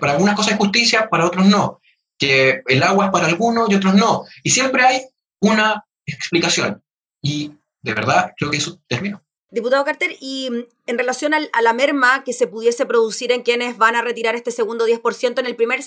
para 0.00 0.12
algunas 0.12 0.34
cosas 0.34 0.52
hay 0.52 0.58
justicia, 0.58 1.08
para 1.08 1.26
otros 1.26 1.46
no. 1.46 1.80
Que 2.18 2.62
el 2.66 2.82
agua 2.82 3.06
es 3.06 3.10
para 3.10 3.26
algunos 3.26 3.70
y 3.70 3.74
otros 3.74 3.94
no. 3.94 4.24
Y 4.42 4.50
siempre 4.50 4.84
hay 4.84 5.02
una 5.40 5.84
explicación. 6.06 6.82
Y 7.22 7.52
de 7.82 7.94
verdad 7.94 8.32
creo 8.36 8.50
que 8.50 8.58
eso 8.58 8.80
terminó. 8.86 9.22
Diputado 9.50 9.84
Carter, 9.84 10.16
y 10.18 10.48
mm, 10.50 10.64
en 10.86 10.98
relación 10.98 11.34
a 11.34 11.62
la 11.62 11.72
merma 11.74 12.24
que 12.24 12.32
se 12.32 12.46
pudiese 12.46 12.86
producir 12.86 13.32
en 13.32 13.42
quienes 13.42 13.76
van 13.76 13.96
a 13.96 14.02
retirar 14.02 14.34
este 14.34 14.50
segundo 14.50 14.86
10%, 14.86 15.38
en 15.38 15.46
el 15.46 15.56
primer 15.56 15.80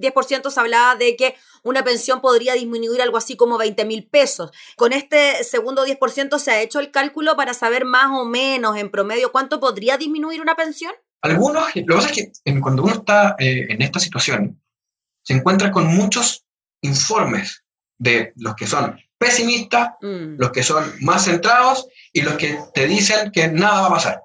10% 0.00 0.50
se 0.50 0.60
hablaba 0.60 0.96
de 0.96 1.16
que 1.16 1.34
una 1.62 1.84
pensión 1.84 2.20
podría 2.20 2.54
disminuir 2.54 3.02
algo 3.02 3.16
así 3.16 3.36
como 3.36 3.58
20 3.58 3.84
mil 3.84 4.06
pesos. 4.06 4.50
Con 4.76 4.92
este 4.92 5.44
segundo 5.44 5.86
10% 5.86 6.38
se 6.38 6.50
ha 6.50 6.60
hecho 6.60 6.80
el 6.80 6.90
cálculo 6.90 7.36
para 7.36 7.54
saber 7.54 7.84
más 7.84 8.10
o 8.12 8.24
menos 8.24 8.76
en 8.76 8.90
promedio 8.90 9.32
cuánto 9.32 9.60
podría 9.60 9.98
disminuir 9.98 10.40
una 10.40 10.56
pensión. 10.56 10.92
Algunos, 11.22 11.64
lo 11.66 11.72
que 11.72 11.94
pasa 11.94 12.10
es 12.10 12.40
que 12.44 12.60
cuando 12.60 12.82
uno 12.82 12.94
está 12.94 13.36
eh, 13.38 13.66
en 13.68 13.82
esta 13.82 14.00
situación, 14.00 14.62
se 15.22 15.34
encuentra 15.34 15.70
con 15.70 15.86
muchos 15.86 16.46
informes 16.80 17.62
de 17.98 18.32
los 18.36 18.54
que 18.54 18.66
son 18.66 18.98
pesimistas, 19.18 19.90
mm. 20.00 20.36
los 20.38 20.50
que 20.50 20.62
son 20.62 20.90
más 21.00 21.24
centrados 21.24 21.86
y 22.12 22.22
los 22.22 22.34
que 22.34 22.58
te 22.72 22.86
dicen 22.86 23.30
que 23.30 23.48
nada 23.48 23.82
va 23.82 23.86
a 23.88 23.90
pasar. 23.90 24.22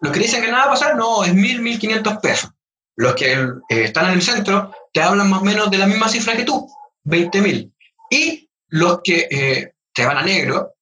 Los 0.00 0.12
que 0.12 0.20
dicen 0.20 0.42
que 0.42 0.50
nada 0.50 0.66
va 0.66 0.70
a 0.70 0.74
pasar, 0.74 0.96
no, 0.96 1.24
es 1.24 1.34
mil, 1.34 1.60
mil 1.60 1.78
quinientos 1.78 2.18
pesos. 2.18 2.50
Los 2.96 3.14
que 3.14 3.32
eh, 3.32 3.58
están 3.68 4.06
en 4.06 4.14
el 4.14 4.22
centro 4.22 4.72
te 4.92 5.02
hablan 5.02 5.30
más 5.30 5.42
o 5.42 5.44
menos 5.44 5.70
de 5.70 5.78
la 5.78 5.86
misma 5.86 6.08
cifra 6.08 6.36
que 6.36 6.44
tú, 6.44 6.68
20 7.04 7.40
mil. 7.42 7.72
Y 8.10 8.50
los 8.68 9.00
que 9.02 9.28
eh, 9.30 9.74
te 9.92 10.06
van 10.06 10.18
a 10.18 10.22
negro 10.22 10.74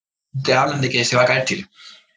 te 0.42 0.54
hablan 0.54 0.80
de 0.80 0.88
que 0.88 1.04
se 1.04 1.16
va 1.16 1.22
a 1.22 1.26
caer 1.26 1.44
Chile. 1.44 1.68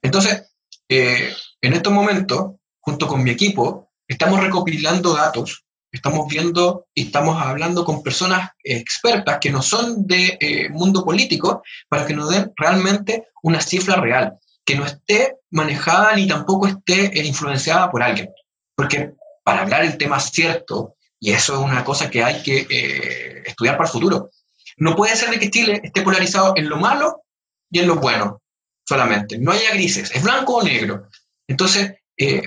Entonces, 0.02 0.52
eh, 0.88 1.34
en 1.62 1.74
estos 1.74 1.92
momentos, 1.92 2.54
junto 2.80 3.08
con 3.08 3.24
mi 3.24 3.32
equipo, 3.32 3.92
estamos 4.08 4.42
recopilando 4.42 5.14
datos 5.14 5.68
estamos 5.92 6.28
viendo 6.28 6.88
y 6.94 7.04
estamos 7.04 7.42
hablando 7.42 7.84
con 7.84 8.04
personas 8.04 8.52
expertas 8.64 9.38
que 9.40 9.50
no 9.50 9.62
son 9.62 10.06
de 10.06 10.38
eh, 10.40 10.70
mundo 10.70 11.04
político 11.04 11.64
para 11.90 12.06
que 12.06 12.14
nos 12.14 12.30
den 12.30 12.52
realmente 12.56 13.28
una 13.44 13.62
cifra 13.62 13.96
real, 13.96 14.38
que 14.66 14.76
no 14.76 14.86
esté 14.86 15.38
manejada 15.52 16.16
ni 16.16 16.28
tampoco 16.28 16.68
esté 16.68 17.12
influenciada 17.26 17.90
por 17.90 18.04
alguien. 18.04 18.30
Porque 18.76 19.14
para 19.48 19.62
hablar 19.62 19.86
el 19.86 19.98
tema 19.98 20.20
cierto, 20.20 20.98
y 21.22 21.32
eso 21.32 21.54
es 21.54 21.60
una 21.60 21.86
cosa 21.86 22.10
que 22.10 22.22
hay 22.22 22.44
que 22.44 22.68
eh, 22.70 23.44
estudiar 23.46 23.78
para 23.78 23.88
el 23.88 23.94
futuro, 23.94 24.30
no 24.76 24.94
puede 24.94 25.16
ser 25.16 25.30
de 25.30 25.40
que 25.40 25.50
Chile 25.50 25.80
esté 25.82 26.02
polarizado 26.02 26.52
en 26.58 26.68
lo 26.68 26.76
malo 26.76 27.24
y 27.72 27.80
en 27.80 27.88
lo 27.88 27.96
bueno 27.96 28.42
solamente. 28.86 29.38
No 29.40 29.54
haya 29.54 29.72
grises, 29.72 30.12
es 30.14 30.22
blanco 30.22 30.58
o 30.58 30.64
negro. 30.64 31.08
Entonces, 31.48 31.94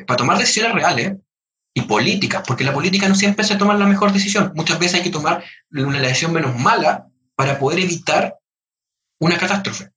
para 0.06 0.18
tomar 0.18 0.36
decisiones 0.36 0.74
reales, 0.74 1.16
y 1.72 1.80
política, 1.82 2.42
porque 2.42 2.64
la 2.64 2.74
política 2.74 3.08
no 3.08 3.14
siempre 3.14 3.46
se 3.46 3.56
toma 3.56 3.78
la 3.78 3.86
mejor 3.86 4.12
decisión. 4.12 4.52
Muchas 4.54 4.78
veces 4.78 4.96
hay 4.96 5.02
que 5.02 5.10
tomar 5.10 5.42
una 5.70 6.00
decisión 6.00 6.34
menos 6.34 6.54
mala 6.58 7.06
para 7.34 7.58
poder 7.58 7.78
evitar 7.78 8.36
una 9.20 9.38
catástrofe. 9.38 9.88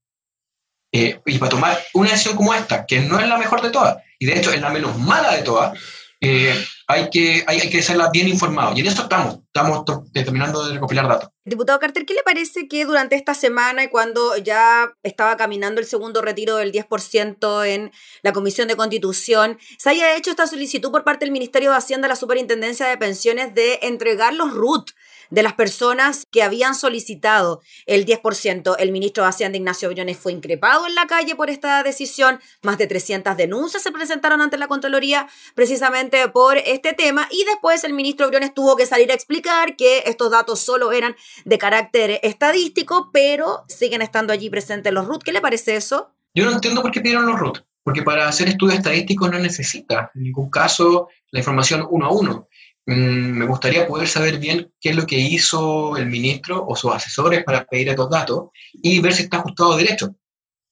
Eh, 0.94 1.20
y 1.26 1.38
para 1.38 1.50
tomar 1.50 1.78
una 1.96 2.12
decisión 2.12 2.38
como 2.38 2.54
esta, 2.54 2.86
que 2.86 3.02
no 3.02 3.20
es 3.20 3.28
la 3.28 3.38
mejor 3.38 3.62
de 3.62 3.72
todas, 3.72 3.98
y 4.20 4.26
de 4.26 4.38
hecho 4.38 4.54
es 4.54 4.62
la 4.62 4.70
menos 4.70 4.98
mala 4.98 5.36
de 5.36 5.42
todas, 5.42 5.78
eh, 6.22 6.56
hay, 6.94 7.10
que, 7.10 7.44
hay, 7.48 7.70
que 7.70 7.82
serla 7.82 8.10
bien 8.12 8.28
informado. 8.28 8.76
Y 8.76 8.82
en 8.82 8.88
eso 8.88 9.04
estamos, 9.04 9.40
estamos 9.46 9.84
terminando 10.14 10.66
de 10.66 10.74
recopilar 10.74 11.08
datos. 11.08 11.30
Diputado 11.46 11.80
Carter, 11.80 12.06
¿qué 12.06 12.14
le 12.14 12.24
parece 12.24 12.68
que 12.68 12.86
durante 12.86 13.16
esta 13.16 13.34
semana 13.34 13.84
y 13.84 13.90
cuando 13.90 14.38
ya 14.38 14.94
estaba 15.04 15.36
caminando 15.36 15.82
el 15.82 15.88
segundo 15.88 16.22
retiro 16.22 16.56
del 16.56 16.72
10% 16.72 17.66
en 17.68 17.92
la 18.22 18.32
Comisión 18.32 18.68
de 18.68 18.78
Constitución, 18.78 19.58
se 19.78 19.90
haya 19.90 20.16
hecho 20.16 20.30
esta 20.30 20.48
solicitud 20.48 20.92
por 20.92 21.04
parte 21.04 21.26
del 21.26 21.34
Ministerio 21.34 21.72
de 21.72 21.78
Hacienda 21.78 22.06
a 22.06 22.10
la 22.10 22.16
Superintendencia 22.16 22.88
de 22.88 22.98
Pensiones 22.98 23.54
de 23.54 23.80
entregar 23.82 24.34
los 24.34 24.54
RUT 24.54 24.92
de 25.34 25.42
las 25.42 25.54
personas 25.54 26.28
que 26.32 26.44
habían 26.44 26.76
solicitado 26.76 27.62
el 27.88 28.06
10%. 28.06 28.76
El 28.78 28.92
ministro 28.92 29.24
de 29.24 29.30
Hacienda, 29.30 29.58
Ignacio 29.58 29.90
Briones, 29.90 30.18
fue 30.18 30.32
increpado 30.32 30.86
en 30.86 30.94
la 30.94 31.08
calle 31.08 31.36
por 31.36 31.50
esta 31.50 31.82
decisión. 31.82 32.40
Más 32.62 32.78
de 32.78 32.86
300 32.86 33.36
denuncias 33.36 33.82
se 33.82 33.92
presentaron 33.92 34.42
ante 34.42 34.60
la 34.60 34.68
Contraloría 34.68 35.28
precisamente 35.56 36.30
por 36.30 36.58
este 36.58 36.83
tema. 36.92 37.30
Y 37.32 37.46
después 37.46 37.86
el 37.86 37.94
ministro 37.94 38.28
Briones 38.28 38.54
tuvo 38.54 38.76
que 38.76 38.86
salir 38.86 39.10
a 39.12 39.14
explicar 39.14 39.78
que 39.78 40.04
estos 40.06 40.30
datos 40.30 40.60
solo 40.60 40.92
eran 40.92 41.16
de 41.46 41.58
carácter 41.58 42.20
estadístico, 42.22 43.12
pero 43.14 43.64
siguen 43.70 44.02
estando 44.02 44.34
allí 44.34 44.50
presentes 44.50 44.92
los 44.92 45.08
RUT. 45.08 45.24
¿Qué 45.24 45.32
le 45.32 45.40
parece 45.40 45.78
eso? 45.78 46.14
Yo 46.34 46.44
no 46.44 46.52
entiendo 46.52 46.82
por 46.82 46.92
qué 46.92 47.00
pidieron 47.00 47.28
los 47.28 47.40
RUT, 47.40 47.60
porque 47.84 48.04
para 48.04 48.28
hacer 48.28 48.50
estudios 48.50 48.80
estadísticos 48.80 49.32
no 49.32 49.40
necesita 49.40 50.12
en 50.14 50.24
ningún 50.24 50.50
caso 50.50 51.08
la 51.32 51.40
información 51.40 51.88
uno 51.90 52.08
a 52.08 52.12
uno. 52.12 52.50
Mm, 52.86 53.38
me 53.38 53.46
gustaría 53.46 53.88
poder 53.88 54.08
saber 54.08 54.40
bien 54.40 54.74
qué 54.82 54.90
es 54.90 54.96
lo 54.96 55.06
que 55.06 55.18
hizo 55.18 55.96
el 55.96 56.08
ministro 56.08 56.66
o 56.68 56.76
sus 56.76 56.94
asesores 56.94 57.44
para 57.44 57.66
pedir 57.66 57.90
estos 57.90 58.10
datos 58.10 58.50
y 58.74 59.00
ver 59.00 59.14
si 59.14 59.24
está 59.24 59.38
ajustado 59.38 59.78
derecho. 59.78 60.16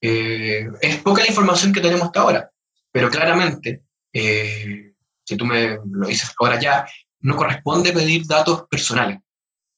Eh, 0.00 0.68
es 0.80 0.96
poca 0.98 1.22
la 1.22 1.28
información 1.28 1.72
que 1.72 1.80
tenemos 1.80 2.06
hasta 2.06 2.20
ahora, 2.20 2.50
pero 2.90 3.08
claramente, 3.08 3.84
eh, 4.12 4.91
si 5.32 5.36
tú 5.38 5.44
me 5.44 5.78
lo 5.90 6.06
dices 6.06 6.32
ahora 6.38 6.60
ya, 6.60 6.86
no 7.20 7.36
corresponde 7.36 7.92
pedir 7.92 8.26
datos 8.26 8.64
personales, 8.68 9.18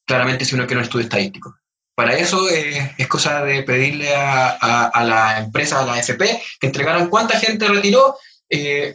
claramente 0.07 0.45
si 0.45 0.55
uno 0.55 0.67
quiere 0.67 0.79
un 0.81 0.85
estudio 0.85 1.05
estadístico. 1.05 1.55
Para 1.95 2.17
eso 2.17 2.51
eh, 2.51 2.95
es 2.99 3.07
cosa 3.07 3.45
de 3.45 3.62
pedirle 3.62 4.12
a, 4.17 5.05
la 5.05 5.38
empresa, 5.38 5.81
a 5.81 5.87
la 5.87 5.99
FP, 5.99 6.43
que 6.59 6.67
entregaran 6.67 7.09
cuánta 7.09 7.38
gente 7.38 7.69
retiró, 7.69 8.17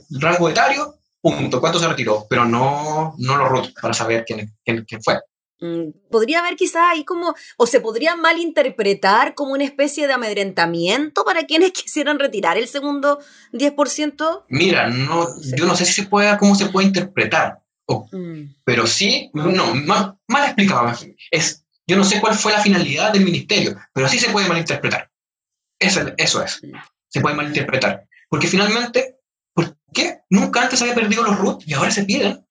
rango 0.09 0.49
etario 0.49 0.99
punto, 1.21 1.59
cuánto 1.59 1.79
se 1.79 1.87
retiró, 1.87 2.25
pero 2.29 2.45
no, 2.45 3.15
no 3.17 3.37
lo 3.37 3.47
roto 3.47 3.69
para 3.81 3.93
saber 3.93 4.25
quién, 4.25 4.55
quién, 4.63 4.85
fue. 5.03 5.19
Mm, 5.61 5.91
podría 6.09 6.39
haber 6.39 6.55
quizás 6.55 6.83
ahí 6.89 7.03
como, 7.03 7.35
o 7.57 7.67
se 7.67 7.81
podría 7.81 8.15
malinterpretar 8.15 9.35
como 9.35 9.51
una 9.51 9.65
especie 9.65 10.07
de 10.07 10.13
amedrentamiento 10.13 11.25
para 11.25 11.43
quienes 11.43 11.71
quisieran 11.73 12.19
retirar 12.19 12.57
el 12.57 12.67
segundo 12.67 13.19
10%. 13.53 14.45
Mira, 14.49 14.89
no, 14.89 15.27
yo 15.55 15.65
no 15.65 15.75
sé 15.75 15.85
si 15.85 15.93
se 15.93 16.03
puede, 16.07 16.37
cómo 16.37 16.55
se 16.55 16.67
puede 16.67 16.87
interpretar, 16.87 17.59
mm. 17.87 18.55
pero 18.63 18.87
sí, 18.87 19.29
no, 19.33 19.75
mal, 19.75 20.17
mal 20.27 20.45
explicado. 20.45 20.93
Es, 21.31 21.65
yo 21.85 21.97
no 21.97 22.03
sé 22.03 22.21
cuál 22.21 22.35
fue 22.35 22.53
la 22.53 22.61
finalidad 22.61 23.11
del 23.11 23.25
ministerio, 23.25 23.77
pero 23.93 24.07
sí 24.07 24.19
se 24.19 24.29
puede 24.29 24.47
malinterpretar. 24.47 25.09
Eso, 25.77 26.01
eso 26.17 26.43
es, 26.43 26.61
mm. 26.63 26.75
se 27.07 27.21
puede 27.21 27.35
malinterpretar. 27.35 28.05
Porque 28.29 28.47
finalmente 28.47 29.19
¿Qué? 29.93 30.19
Nunca 30.29 30.61
antes 30.61 30.81
había 30.81 30.95
perdido 30.95 31.23
los 31.23 31.37
root 31.37 31.63
y 31.65 31.73
ahora 31.73 31.91
se 31.91 32.05
piden. 32.05 32.45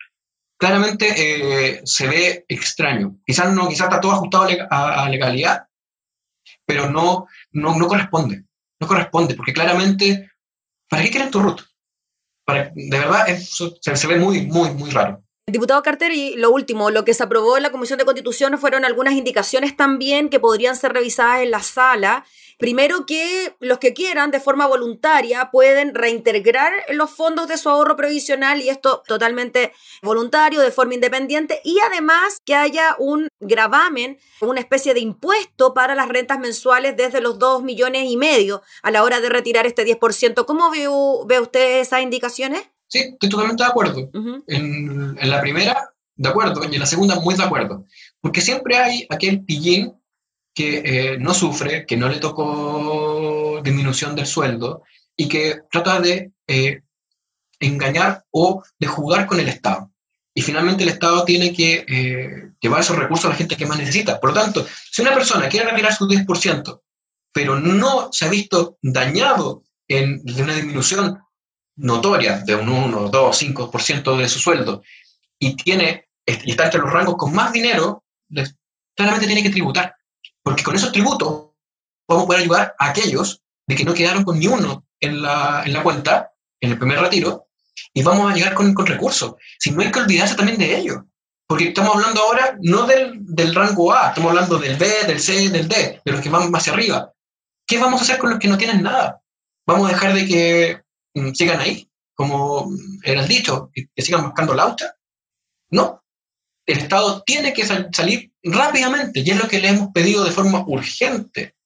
Claramente 0.58 1.14
eh, 1.16 1.82
se 1.84 2.08
ve 2.08 2.44
extraño. 2.48 3.20
Quizás 3.24 3.52
no, 3.52 3.68
quizás 3.68 3.86
está 3.86 4.00
todo 4.00 4.12
ajustado 4.12 4.48
a, 4.70 5.08
legalidad, 5.08 5.68
pero 6.66 6.90
no, 6.90 7.26
no, 7.52 7.76
no, 7.76 7.86
corresponde. 7.86 8.44
No 8.80 8.86
corresponde, 8.86 9.34
porque 9.34 9.52
claramente, 9.52 10.30
¿para 10.88 11.02
qué 11.02 11.10
quieren 11.10 11.30
tu 11.30 11.40
root? 11.40 11.62
De 12.46 12.98
verdad, 12.98 13.26
se, 13.36 13.96
se 13.96 14.06
ve 14.06 14.18
muy, 14.18 14.46
muy, 14.46 14.70
muy 14.70 14.90
raro. 14.90 15.22
Diputado 15.48 15.82
Carter, 15.82 16.12
y 16.12 16.34
lo 16.36 16.50
último, 16.50 16.90
lo 16.90 17.04
que 17.04 17.14
se 17.14 17.22
aprobó 17.22 17.56
en 17.56 17.62
la 17.62 17.72
Comisión 17.72 17.98
de 17.98 18.04
Constitución 18.04 18.56
fueron 18.58 18.84
algunas 18.84 19.14
indicaciones 19.14 19.76
también 19.76 20.28
que 20.28 20.40
podrían 20.40 20.76
ser 20.76 20.92
revisadas 20.92 21.42
en 21.42 21.50
la 21.50 21.62
sala 21.62 22.24
Primero 22.58 23.06
que 23.06 23.54
los 23.60 23.78
que 23.78 23.94
quieran 23.94 24.32
de 24.32 24.40
forma 24.40 24.66
voluntaria 24.66 25.48
pueden 25.52 25.94
reintegrar 25.94 26.72
los 26.88 27.08
fondos 27.08 27.46
de 27.46 27.56
su 27.56 27.68
ahorro 27.68 27.94
previsional 27.94 28.60
y 28.60 28.68
esto 28.68 29.04
totalmente 29.06 29.72
voluntario, 30.02 30.60
de 30.60 30.72
forma 30.72 30.94
independiente, 30.94 31.60
y 31.62 31.78
además 31.78 32.38
que 32.44 32.56
haya 32.56 32.96
un 32.98 33.28
gravamen, 33.38 34.18
una 34.40 34.58
especie 34.58 34.92
de 34.92 34.98
impuesto 34.98 35.72
para 35.72 35.94
las 35.94 36.08
rentas 36.08 36.40
mensuales 36.40 36.96
desde 36.96 37.20
los 37.20 37.38
2 37.38 37.62
millones 37.62 38.06
y 38.10 38.16
medio 38.16 38.62
a 38.82 38.90
la 38.90 39.04
hora 39.04 39.20
de 39.20 39.28
retirar 39.28 39.64
este 39.64 39.86
10%. 39.86 40.44
¿Cómo 40.44 40.72
ve 40.72 41.40
usted 41.40 41.78
esas 41.78 42.02
indicaciones? 42.02 42.68
Sí, 42.88 42.98
estoy 43.00 43.28
totalmente 43.28 43.62
de 43.62 43.68
acuerdo. 43.68 44.10
en, 44.46 45.16
en, 45.18 45.30
la 45.30 45.40
primera, 45.40 45.90
de 46.16 46.28
acuerdo, 46.28 46.62
y 46.64 46.74
en 46.74 46.80
la 46.80 46.86
segunda, 46.86 47.20
muy 47.20 47.34
de 47.34 47.44
acuerdo. 47.44 47.86
Porque 48.20 48.40
siempre 48.40 48.78
hay 48.78 49.06
aquel 49.10 49.44
pillín 49.44 49.94
que 50.58 50.82
eh, 50.84 51.18
no 51.18 51.34
sufre, 51.34 51.86
que 51.86 51.96
no 51.96 52.08
le 52.08 52.18
tocó 52.18 53.60
disminución 53.62 54.16
del 54.16 54.26
sueldo 54.26 54.82
y 55.16 55.28
que 55.28 55.60
trata 55.70 56.00
de 56.00 56.32
eh, 56.48 56.82
engañar 57.60 58.24
o 58.32 58.64
de 58.76 58.86
jugar 58.88 59.26
con 59.26 59.38
el 59.38 59.48
Estado. 59.48 59.92
Y 60.34 60.42
finalmente 60.42 60.82
el 60.82 60.88
Estado 60.88 61.24
tiene 61.24 61.52
que 61.52 61.84
eh, 61.86 62.50
llevar 62.60 62.80
esos 62.80 62.96
recursos 62.96 63.26
a 63.26 63.28
la 63.28 63.36
gente 63.36 63.56
que 63.56 63.66
más 63.66 63.78
necesita. 63.78 64.18
Por 64.18 64.30
lo 64.30 64.40
tanto, 64.40 64.66
si 64.90 65.02
una 65.02 65.14
persona 65.14 65.48
quiere 65.48 65.70
retirar 65.70 65.94
su 65.94 66.08
10%, 66.08 66.80
pero 67.32 67.60
no 67.60 68.08
se 68.12 68.24
ha 68.24 68.28
visto 68.28 68.78
dañado 68.82 69.62
en, 69.86 70.24
de 70.24 70.42
una 70.42 70.56
disminución 70.56 71.20
notoria 71.78 72.40
de 72.40 72.54
un 72.54 72.68
1, 72.68 73.08
2, 73.08 73.42
5% 73.42 74.16
de 74.16 74.28
su 74.28 74.38
sueldo 74.38 74.82
y, 75.38 75.56
tiene, 75.56 76.08
y 76.26 76.50
está 76.50 76.64
entre 76.64 76.80
los 76.80 76.92
rangos 76.92 77.16
con 77.16 77.32
más 77.32 77.52
dinero, 77.52 78.04
claramente 78.94 79.26
tiene 79.26 79.42
que 79.42 79.50
tributar. 79.50 79.94
Porque 80.42 80.62
con 80.62 80.74
esos 80.74 80.92
tributos 80.92 81.50
vamos 82.06 82.24
a 82.24 82.26
poder 82.26 82.42
ayudar 82.42 82.74
a 82.78 82.90
aquellos 82.90 83.42
de 83.66 83.76
que 83.76 83.84
no 83.84 83.94
quedaron 83.94 84.24
con 84.24 84.38
ni 84.38 84.46
uno 84.46 84.86
en 85.00 85.22
la, 85.22 85.62
en 85.64 85.72
la 85.72 85.82
cuenta, 85.82 86.32
en 86.60 86.72
el 86.72 86.78
primer 86.78 87.00
retiro, 87.00 87.46
y 87.94 88.02
vamos 88.02 88.30
a 88.30 88.34
llegar 88.34 88.54
con, 88.54 88.74
con, 88.74 88.86
recursos. 88.86 89.34
Si 89.58 89.70
no 89.70 89.82
hay 89.82 89.92
que 89.92 90.00
olvidarse 90.00 90.34
también 90.34 90.58
de 90.58 90.76
ellos. 90.76 90.98
Porque 91.46 91.68
estamos 91.68 91.94
hablando 91.94 92.20
ahora 92.20 92.58
no 92.60 92.86
del, 92.86 93.12
del, 93.20 93.54
rango 93.54 93.92
A, 93.92 94.08
estamos 94.08 94.30
hablando 94.30 94.58
del 94.58 94.76
B, 94.76 94.86
del 95.06 95.18
C, 95.18 95.48
del 95.48 95.66
D, 95.66 96.02
de 96.04 96.12
los 96.12 96.20
que 96.20 96.28
van 96.28 96.54
hacia 96.54 96.74
arriba. 96.74 97.12
¿Qué 97.66 97.78
vamos 97.78 98.00
a 98.00 98.04
hacer 98.04 98.18
con 98.18 98.30
los 98.30 98.38
que 98.38 98.48
no 98.48 98.58
tienen 98.58 98.82
nada? 98.82 99.22
Vamos 99.66 99.88
a 99.88 99.92
dejar 99.92 100.12
de 100.12 100.26
que 100.26 100.82
sigan 101.34 101.60
ahí, 101.60 101.90
como 102.14 102.70
era 103.02 103.24
dicho, 103.24 103.70
que, 103.72 103.88
sigan 104.02 104.24
buscando 104.24 104.54
laucha. 104.54 104.94
No, 105.70 106.04
el 106.66 106.78
Estado 106.78 107.22
tiene 107.22 107.52
que 107.52 107.64
salir 107.64 108.32
rápidamente 108.42 109.20
y 109.20 109.30
es 109.30 109.36
lo 109.36 109.48
que 109.48 109.58
le 109.58 109.68
hemos 109.68 109.88
pedido 109.92 110.24
de 110.24 110.32
forma 110.32 110.64
urgente, 110.66 111.56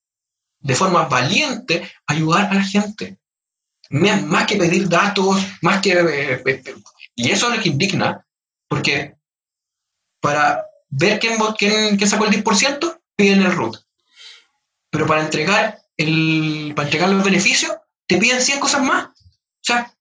de 0.61 0.75
forma 0.75 1.05
valiente, 1.07 1.91
ayudar 2.07 2.51
a 2.51 2.55
la 2.55 2.63
gente. 2.63 3.19
Más 3.91 4.47
que 4.47 4.57
pedir 4.57 4.89
datos, 4.89 5.45
más 5.61 5.83
que... 5.83 5.93
Eh, 5.93 6.43
eh, 6.47 6.75
y 7.15 7.31
eso 7.31 7.51
es 7.51 7.57
lo 7.57 7.63
que 7.63 7.69
indigna, 7.69 8.27
porque 8.69 9.17
para 10.21 10.65
ver 10.89 11.19
quién, 11.19 11.37
quién, 11.59 12.09
sacó 12.09 12.25
el 12.27 12.43
10%, 12.43 13.01
piden 13.17 13.43
el 13.43 13.53
RUT. 13.53 13.77
Pero 14.89 15.07
para 15.07 15.23
entregar, 15.23 15.83
el, 15.97 16.73
para 16.77 16.87
entregar 16.87 17.11
los 17.11 17.25
beneficios, 17.25 17.77
te 18.07 18.19
piden 18.19 18.41
100 18.41 18.61
cosas 18.61 18.83
más. 18.83 19.09
O 19.63 19.65
sea, 19.65 19.95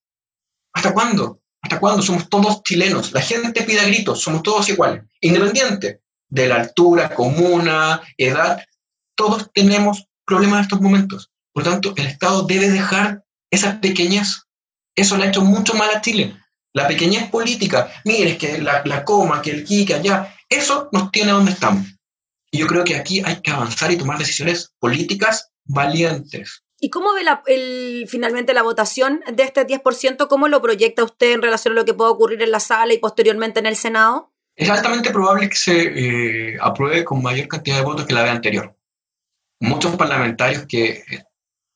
¿hasta 0.73 0.93
cuándo? 0.93 1.41
¿Hasta 1.61 1.79
cuándo? 1.79 2.01
Somos 2.01 2.29
todos 2.29 2.63
chilenos. 2.63 3.11
La 3.11 3.21
gente 3.21 3.61
pide 3.63 3.85
gritos, 3.85 4.21
somos 4.21 4.41
todos 4.41 4.67
iguales. 4.69 5.03
Independiente 5.21 6.01
de 6.29 6.47
la 6.47 6.55
altura, 6.55 7.13
comuna, 7.13 8.01
edad, 8.17 8.63
todos 9.15 9.51
tenemos 9.53 10.07
problemas 10.25 10.59
en 10.59 10.63
estos 10.63 10.81
momentos. 10.81 11.29
Por 11.53 11.63
tanto, 11.63 11.93
el 11.95 12.07
Estado 12.07 12.43
debe 12.43 12.69
dejar 12.69 13.23
esas 13.51 13.75
pequeñas. 13.75 14.47
Eso 14.95 15.17
le 15.17 15.25
ha 15.25 15.29
hecho 15.29 15.43
mucho 15.43 15.75
mal 15.75 15.89
a 15.95 16.01
Chile. 16.01 16.35
La 16.73 16.87
pequeñez 16.87 17.29
política, 17.29 17.91
mire, 18.05 18.37
que 18.37 18.59
la, 18.59 18.81
la 18.85 19.03
coma, 19.03 19.41
que 19.41 19.51
el 19.51 19.63
Kika, 19.63 19.97
allá, 19.97 20.35
eso 20.49 20.89
nos 20.91 21.11
tiene 21.11 21.33
donde 21.33 21.51
estamos. 21.51 21.85
Y 22.49 22.59
yo 22.59 22.67
creo 22.67 22.83
que 22.83 22.95
aquí 22.95 23.21
hay 23.23 23.41
que 23.41 23.51
avanzar 23.51 23.91
y 23.91 23.97
tomar 23.97 24.17
decisiones 24.17 24.73
políticas 24.79 25.51
valientes. 25.65 26.63
¿Y 26.83 26.89
cómo 26.89 27.13
ve 27.13 27.21
el, 27.45 28.07
finalmente 28.09 28.55
la 28.55 28.63
votación 28.63 29.21
de 29.31 29.43
este 29.43 29.67
10%? 29.67 30.27
¿Cómo 30.27 30.47
lo 30.47 30.63
proyecta 30.63 31.03
usted 31.03 31.33
en 31.33 31.43
relación 31.43 31.73
a 31.73 31.75
lo 31.75 31.85
que 31.85 31.93
pueda 31.93 32.09
ocurrir 32.09 32.41
en 32.41 32.49
la 32.49 32.59
sala 32.59 32.91
y 32.91 32.97
posteriormente 32.97 33.59
en 33.59 33.67
el 33.67 33.75
Senado? 33.75 34.33
Es 34.55 34.67
altamente 34.67 35.11
probable 35.11 35.47
que 35.47 35.55
se 35.55 35.81
eh, 36.53 36.57
apruebe 36.59 37.05
con 37.05 37.21
mayor 37.21 37.47
cantidad 37.47 37.77
de 37.77 37.83
votos 37.83 38.07
que 38.07 38.15
la 38.15 38.23
vez 38.23 38.31
anterior. 38.31 38.75
Muchos 39.59 39.95
parlamentarios 39.95 40.65
que 40.67 41.03
eh, 41.07 41.23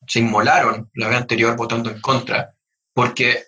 se 0.08 0.20
inmolaron 0.20 0.90
la 0.96 1.08
vez 1.08 1.18
anterior 1.18 1.56
votando 1.56 1.92
en 1.92 2.02
contra, 2.02 2.56
porque 2.92 3.44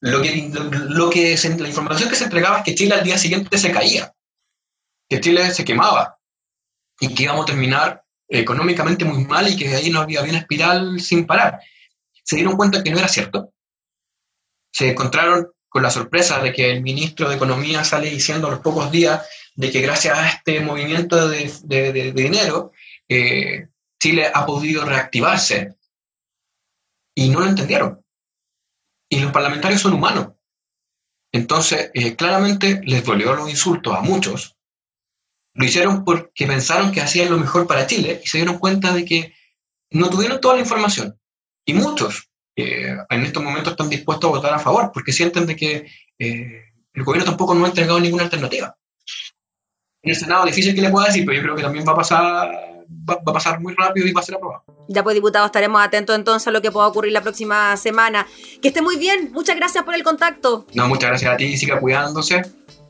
lo 0.00 0.22
que, 0.22 0.50
lo, 0.88 1.10
que 1.10 1.36
la 1.58 1.68
información 1.68 2.10
que 2.10 2.16
se 2.16 2.24
entregaba 2.24 2.58
es 2.58 2.64
que 2.64 2.76
Chile 2.76 2.94
al 2.94 3.02
día 3.02 3.18
siguiente 3.18 3.58
se 3.58 3.72
caía, 3.72 4.14
que 5.08 5.20
Chile 5.20 5.50
se 5.50 5.64
quemaba, 5.64 6.20
y 7.00 7.12
que 7.12 7.24
íbamos 7.24 7.42
a 7.42 7.46
terminar 7.46 8.01
económicamente 8.32 9.04
muy 9.04 9.24
mal 9.24 9.48
y 9.48 9.56
que 9.56 9.68
de 9.68 9.76
ahí 9.76 9.90
no 9.90 10.00
había 10.00 10.22
una 10.22 10.38
espiral 10.38 10.98
sin 11.00 11.26
parar. 11.26 11.60
Se 12.24 12.36
dieron 12.36 12.56
cuenta 12.56 12.82
que 12.82 12.90
no 12.90 12.98
era 12.98 13.08
cierto. 13.08 13.52
Se 14.72 14.90
encontraron 14.90 15.50
con 15.68 15.82
la 15.82 15.90
sorpresa 15.90 16.40
de 16.40 16.52
que 16.52 16.70
el 16.70 16.82
ministro 16.82 17.28
de 17.28 17.36
Economía 17.36 17.84
sale 17.84 18.08
diciendo 18.08 18.46
a 18.46 18.50
los 18.50 18.60
pocos 18.60 18.90
días 18.90 19.26
de 19.54 19.70
que 19.70 19.82
gracias 19.82 20.18
a 20.18 20.28
este 20.28 20.60
movimiento 20.60 21.28
de, 21.28 21.52
de, 21.64 22.12
dinero, 22.12 22.72
eh, 23.08 23.68
Chile 24.00 24.30
ha 24.32 24.46
podido 24.46 24.84
reactivarse. 24.84 25.74
Y 27.14 27.28
no 27.28 27.40
lo 27.40 27.46
entendieron. 27.46 28.02
Y 29.10 29.20
los 29.20 29.30
parlamentarios 29.30 29.82
son 29.82 29.92
humanos. 29.92 30.28
Entonces, 31.32 31.90
eh, 31.92 32.16
claramente 32.16 32.80
les 32.84 33.04
dolió 33.04 33.34
los 33.34 33.50
insultos 33.50 33.94
a 33.94 34.00
muchos, 34.00 34.56
lo 35.54 35.64
hicieron 35.64 36.04
porque 36.04 36.46
pensaron 36.46 36.92
que 36.92 37.00
hacían 37.00 37.30
lo 37.30 37.38
mejor 37.38 37.66
para 37.66 37.86
Chile 37.86 38.20
y 38.24 38.28
se 38.28 38.38
dieron 38.38 38.58
cuenta 38.58 38.92
de 38.92 39.04
que 39.04 39.34
no 39.90 40.08
tuvieron 40.08 40.40
toda 40.40 40.54
la 40.54 40.60
información. 40.60 41.18
Y 41.64 41.74
muchos 41.74 42.30
eh, 42.56 42.96
en 43.08 43.22
estos 43.22 43.42
momentos 43.42 43.72
están 43.72 43.88
dispuestos 43.88 44.28
a 44.28 44.32
votar 44.32 44.54
a 44.54 44.58
favor 44.58 44.90
porque 44.92 45.12
sienten 45.12 45.46
de 45.46 45.56
que 45.56 45.86
eh, 46.18 46.64
el 46.92 47.04
gobierno 47.04 47.30
tampoco 47.30 47.54
no 47.54 47.64
ha 47.64 47.68
entregado 47.68 48.00
ninguna 48.00 48.24
alternativa. 48.24 48.76
En 50.02 50.10
el 50.10 50.16
Senado 50.16 50.44
difícil 50.44 50.74
que 50.74 50.82
le 50.82 50.90
pueda 50.90 51.06
decir, 51.06 51.24
pero 51.24 51.36
yo 51.36 51.42
creo 51.42 51.56
que 51.56 51.62
también 51.62 51.86
va 51.86 51.92
a 51.92 51.96
pasar, 51.96 52.50
va, 53.08 53.14
a 53.24 53.32
pasar 53.32 53.60
muy 53.60 53.74
rápido 53.74 54.06
y 54.06 54.12
va 54.12 54.20
a 54.20 54.24
ser 54.24 54.34
aprobado. 54.34 54.64
Ya 54.88 55.04
pues, 55.04 55.14
diputado, 55.14 55.46
estaremos 55.46 55.80
atentos 55.80 56.16
entonces 56.16 56.48
a 56.48 56.50
lo 56.50 56.60
que 56.60 56.72
pueda 56.72 56.88
ocurrir 56.88 57.12
la 57.12 57.22
próxima 57.22 57.76
semana. 57.76 58.26
Que 58.60 58.68
esté 58.68 58.82
muy 58.82 58.96
bien, 58.96 59.30
muchas 59.32 59.56
gracias 59.56 59.84
por 59.84 59.94
el 59.94 60.02
contacto. 60.02 60.66
No, 60.74 60.88
muchas 60.88 61.10
gracias 61.10 61.32
a 61.32 61.36
ti, 61.36 61.56
siga 61.56 61.78
cuidándose 61.78 62.42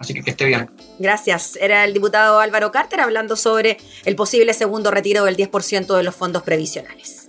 Así 0.03 0.15
que 0.15 0.23
que 0.23 0.33
esté 0.33 0.47
bien. 0.47 0.69
Gracias. 0.99 1.57
Era 1.61 1.85
el 1.85 1.95
diputado 1.95 2.41
Álvaro 2.41 2.73
Carter 2.73 3.01
hablando 3.01 3.37
sobre 3.37 3.79
el 4.05 4.17
posible 4.17 4.53
segundo 4.53 4.91
retiro 4.91 5.25
del 5.25 5.37
10% 5.37 5.97
de 5.97 6.03
los 6.03 6.17
fondos 6.17 6.43
previsionales. 6.43 7.29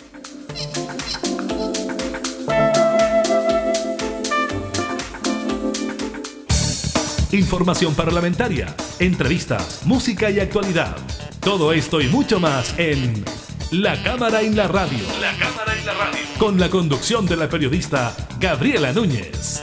Información 7.31 7.93
parlamentaria, 7.93 8.75
entrevistas, 8.97 9.81
música 9.85 10.31
y 10.31 10.39
actualidad. 10.39 10.97
Todo 11.41 11.73
esto 11.73 12.01
y 12.01 12.07
mucho 12.07 12.39
más 12.39 12.73
en 12.79 13.23
La 13.71 14.01
Cámara 14.01 14.41
en 14.41 14.55
la 14.55 14.67
Radio. 14.67 15.03
La 15.21 15.37
Cámara 15.37 15.77
en 15.77 15.85
la 15.85 15.93
Radio. 15.93 16.19
Con 16.39 16.59
la 16.59 16.69
conducción 16.71 17.27
de 17.27 17.35
la 17.35 17.47
periodista 17.49 18.15
Gabriela 18.39 18.93
Núñez. 18.93 19.61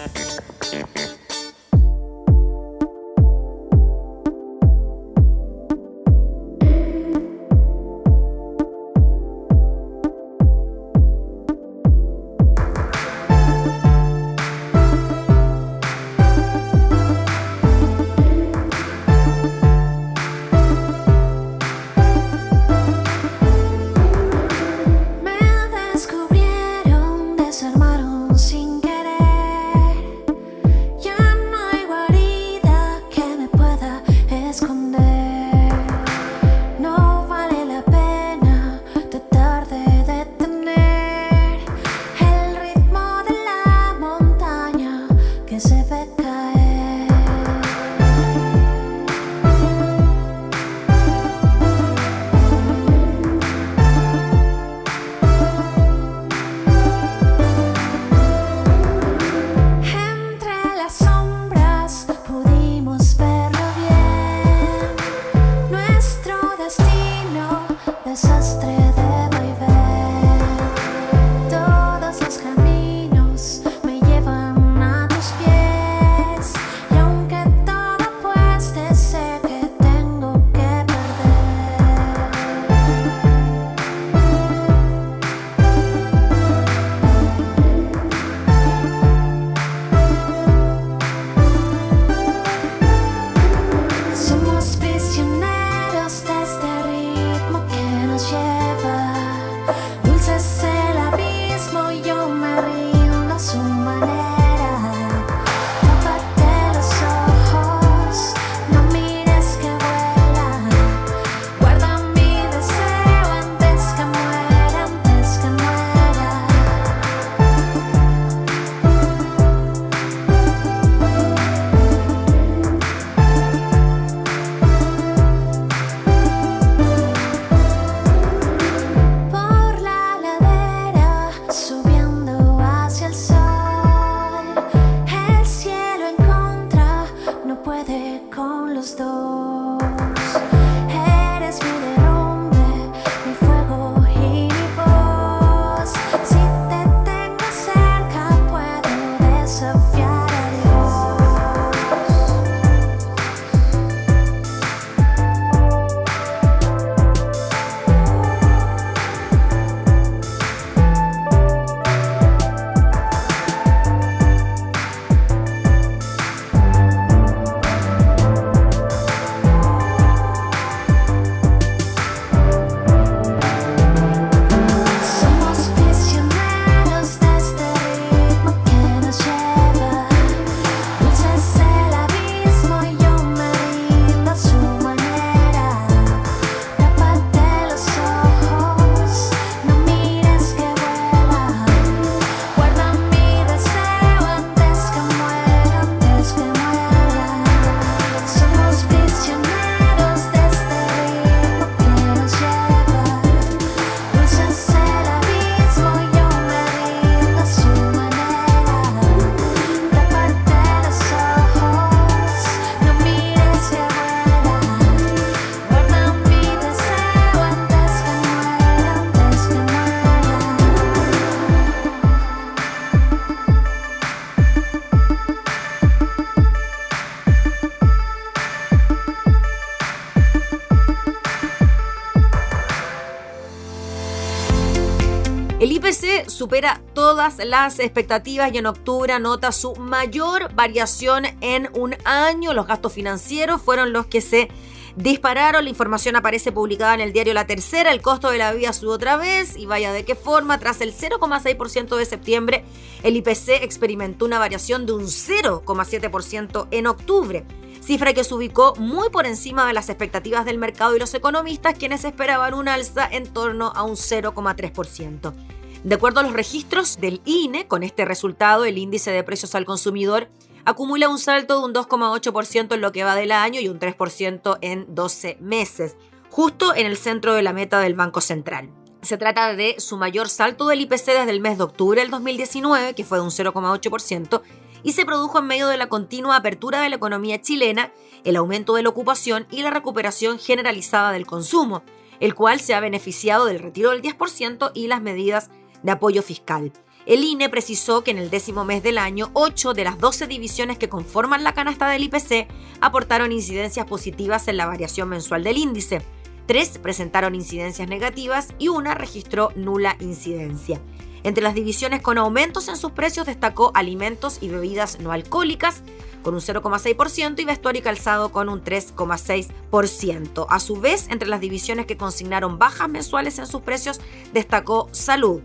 Supera 236.27 236.81
todas 236.95 237.37
las 237.45 237.81
expectativas 237.81 238.51
y 238.51 238.57
en 238.57 238.65
octubre 238.65 239.13
anota 239.13 239.53
su 239.53 239.75
mayor 239.77 240.55
variación 240.55 241.27
en 241.43 241.69
un 241.75 241.97
año. 242.07 242.55
Los 242.55 242.67
gastos 242.67 242.95
financieros 242.95 243.61
fueron 243.61 243.93
los 243.93 244.07
que 244.07 244.23
se 244.23 244.49
dispararon. 244.97 245.65
La 245.65 245.69
información 245.69 246.17
aparece 246.17 246.51
publicada 246.51 246.95
en 246.95 247.01
el 247.01 247.13
diario 247.13 247.35
La 247.35 247.47
Tercera. 247.47 247.93
El 247.93 248.01
costo 248.01 248.31
de 248.31 248.39
la 248.39 248.55
vida 248.55 248.73
sube 248.73 248.93
otra 248.93 249.19
vez 249.19 249.55
y 249.55 249.67
vaya 249.67 249.93
de 249.93 250.07
qué 250.07 250.15
forma. 250.15 250.59
Tras 250.59 250.81
el 250.81 250.95
0,6% 250.95 251.95
de 251.95 252.05
septiembre, 252.07 252.65
el 253.03 253.17
IPC 253.17 253.63
experimentó 253.63 254.25
una 254.25 254.39
variación 254.39 254.87
de 254.87 254.95
un 254.95 255.03
0,7% 255.03 256.69
en 256.71 256.87
octubre 256.87 257.45
cifra 257.91 258.15
que 258.15 258.23
se 258.23 258.33
ubicó 258.33 258.77
muy 258.77 259.11
por 259.11 259.27
encima 259.27 259.67
de 259.67 259.73
las 259.73 259.89
expectativas 259.89 260.45
del 260.45 260.59
mercado 260.59 260.95
y 260.95 261.01
los 261.01 261.13
economistas, 261.13 261.75
quienes 261.77 262.05
esperaban 262.05 262.55
un 262.55 262.69
alza 262.69 263.09
en 263.11 263.27
torno 263.27 263.73
a 263.75 263.83
un 263.83 263.97
0,3%. 263.97 265.35
De 265.83 265.95
acuerdo 265.97 266.21
a 266.21 266.23
los 266.23 266.33
registros 266.33 267.01
del 267.01 267.21
INE, 267.25 267.67
con 267.67 267.83
este 267.83 268.05
resultado, 268.05 268.65
el 268.65 268.79
índice 268.79 269.11
de 269.11 269.25
precios 269.25 269.57
al 269.57 269.65
consumidor 269.65 270.29
acumula 270.65 271.09
un 271.09 271.19
salto 271.19 271.59
de 271.59 271.65
un 271.67 271.75
2,8% 271.75 272.73
en 272.77 272.81
lo 272.81 272.93
que 272.93 273.03
va 273.03 273.17
del 273.17 273.33
año 273.33 273.59
y 273.59 273.67
un 273.67 273.81
3% 273.81 274.59
en 274.61 274.95
12 274.95 275.39
meses, 275.41 275.97
justo 276.31 276.73
en 276.77 276.87
el 276.87 276.97
centro 276.97 277.35
de 277.35 277.43
la 277.43 277.53
meta 277.53 277.81
del 277.81 277.95
Banco 277.95 278.21
Central. 278.21 278.71
Se 279.03 279.19
trata 279.19 279.57
de 279.57 279.81
su 279.81 279.97
mayor 279.97 280.29
salto 280.29 280.69
del 280.69 280.83
IPC 280.83 281.07
desde 281.07 281.31
el 281.31 281.41
mes 281.41 281.59
de 281.59 281.65
octubre 281.65 282.01
del 282.01 282.13
2019, 282.13 282.95
que 282.95 283.05
fue 283.05 283.19
de 283.19 283.25
un 283.25 283.31
0,8%, 283.31 284.43
y 284.83 284.93
se 284.93 285.05
produjo 285.05 285.39
en 285.39 285.47
medio 285.47 285.69
de 285.69 285.77
la 285.77 285.89
continua 285.89 286.37
apertura 286.37 286.81
de 286.81 286.89
la 286.89 286.97
economía 286.97 287.41
chilena, 287.41 287.93
el 288.25 288.37
aumento 288.37 288.75
de 288.75 288.83
la 288.83 288.89
ocupación 288.89 289.47
y 289.51 289.63
la 289.63 289.71
recuperación 289.71 290.39
generalizada 290.39 291.13
del 291.13 291.27
consumo, 291.27 291.83
el 292.21 292.35
cual 292.35 292.61
se 292.61 292.75
ha 292.75 292.81
beneficiado 292.81 293.47
del 293.47 293.59
retiro 293.59 293.91
del 293.91 294.03
10% 294.03 294.73
y 294.75 294.87
las 294.87 295.03
medidas 295.03 295.51
de 295.83 295.93
apoyo 295.93 296.23
fiscal. 296.23 296.73
El 297.07 297.25
INE 297.25 297.49
precisó 297.49 298.05
que 298.05 298.11
en 298.11 298.19
el 298.19 298.31
décimo 298.31 298.65
mes 298.65 298.83
del 298.83 298.99
año, 298.99 299.31
8 299.33 299.73
de 299.73 299.85
las 299.85 299.99
12 299.99 300.27
divisiones 300.27 300.77
que 300.77 300.91
conforman 300.91 301.43
la 301.43 301.55
canasta 301.55 301.89
del 301.89 302.05
IPC 302.05 302.47
aportaron 302.81 303.33
incidencias 303.33 303.87
positivas 303.87 304.49
en 304.49 304.59
la 304.59 304.67
variación 304.67 305.09
mensual 305.09 305.43
del 305.43 305.57
índice. 305.57 306.03
Tres 306.47 306.79
presentaron 306.79 307.35
incidencias 307.35 307.89
negativas 307.89 308.49
y 308.59 308.69
una 308.69 308.95
registró 308.95 309.51
nula 309.57 309.97
incidencia. 310.01 310.81
Entre 311.23 311.43
las 311.43 311.55
divisiones 311.55 312.03
con 312.03 312.19
aumentos 312.19 312.69
en 312.69 312.77
sus 312.77 312.93
precios 312.93 313.27
destacó 313.27 313.73
alimentos 313.75 314.39
y 314.41 314.49
bebidas 314.49 315.01
no 315.01 315.13
alcohólicas 315.13 315.83
con 316.23 316.35
un 316.35 316.41
0,6% 316.41 317.41
y 317.41 317.45
vestuario 317.45 317.81
y 317.81 317.83
calzado 317.83 318.33
con 318.33 318.49
un 318.49 318.63
3,6%. 318.63 320.47
A 320.49 320.61
su 320.61 320.77
vez, 320.77 321.07
entre 321.11 321.29
las 321.29 321.41
divisiones 321.41 321.87
que 321.87 321.97
consignaron 321.97 322.59
bajas 322.59 322.89
mensuales 322.89 323.39
en 323.39 323.47
sus 323.47 323.63
precios 323.63 324.01
destacó 324.33 324.89
salud. 324.93 325.41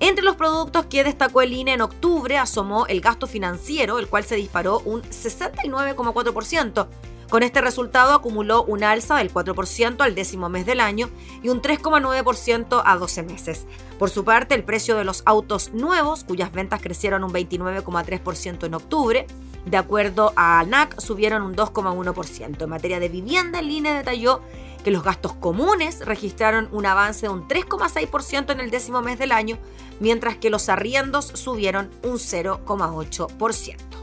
Entre 0.00 0.24
los 0.24 0.36
productos 0.36 0.86
que 0.86 1.04
destacó 1.04 1.40
el 1.40 1.52
INE 1.52 1.74
en 1.74 1.80
octubre 1.80 2.36
asomó 2.36 2.86
el 2.86 3.00
gasto 3.00 3.26
financiero, 3.26 3.98
el 3.98 4.08
cual 4.08 4.24
se 4.24 4.34
disparó 4.36 4.80
un 4.84 5.02
69,4%, 5.02 6.86
con 7.34 7.42
este 7.42 7.60
resultado 7.60 8.14
acumuló 8.14 8.62
un 8.62 8.84
alza 8.84 9.16
del 9.16 9.34
4% 9.34 10.02
al 10.02 10.14
décimo 10.14 10.48
mes 10.48 10.66
del 10.66 10.78
año 10.78 11.10
y 11.42 11.48
un 11.48 11.60
3,9% 11.60 12.80
a 12.84 12.96
12 12.96 13.24
meses. 13.24 13.66
Por 13.98 14.08
su 14.08 14.24
parte, 14.24 14.54
el 14.54 14.62
precio 14.62 14.94
de 14.94 15.02
los 15.02 15.24
autos 15.26 15.72
nuevos, 15.72 16.22
cuyas 16.22 16.52
ventas 16.52 16.80
crecieron 16.80 17.24
un 17.24 17.32
29,3% 17.32 18.66
en 18.66 18.74
octubre, 18.74 19.26
de 19.66 19.76
acuerdo 19.76 20.32
a 20.36 20.60
ANAC, 20.60 21.00
subieron 21.00 21.42
un 21.42 21.56
2,1%. 21.56 22.62
En 22.62 22.70
materia 22.70 23.00
de 23.00 23.08
vivienda, 23.08 23.60
INE 23.60 23.94
detalló 23.94 24.40
que 24.84 24.92
los 24.92 25.02
gastos 25.02 25.32
comunes 25.32 26.06
registraron 26.06 26.68
un 26.70 26.86
avance 26.86 27.26
de 27.26 27.32
un 27.32 27.48
3,6% 27.48 28.52
en 28.52 28.60
el 28.60 28.70
décimo 28.70 29.02
mes 29.02 29.18
del 29.18 29.32
año, 29.32 29.58
mientras 29.98 30.36
que 30.36 30.50
los 30.50 30.68
arriendos 30.68 31.32
subieron 31.34 31.90
un 32.04 32.12
0,8%. 32.12 33.93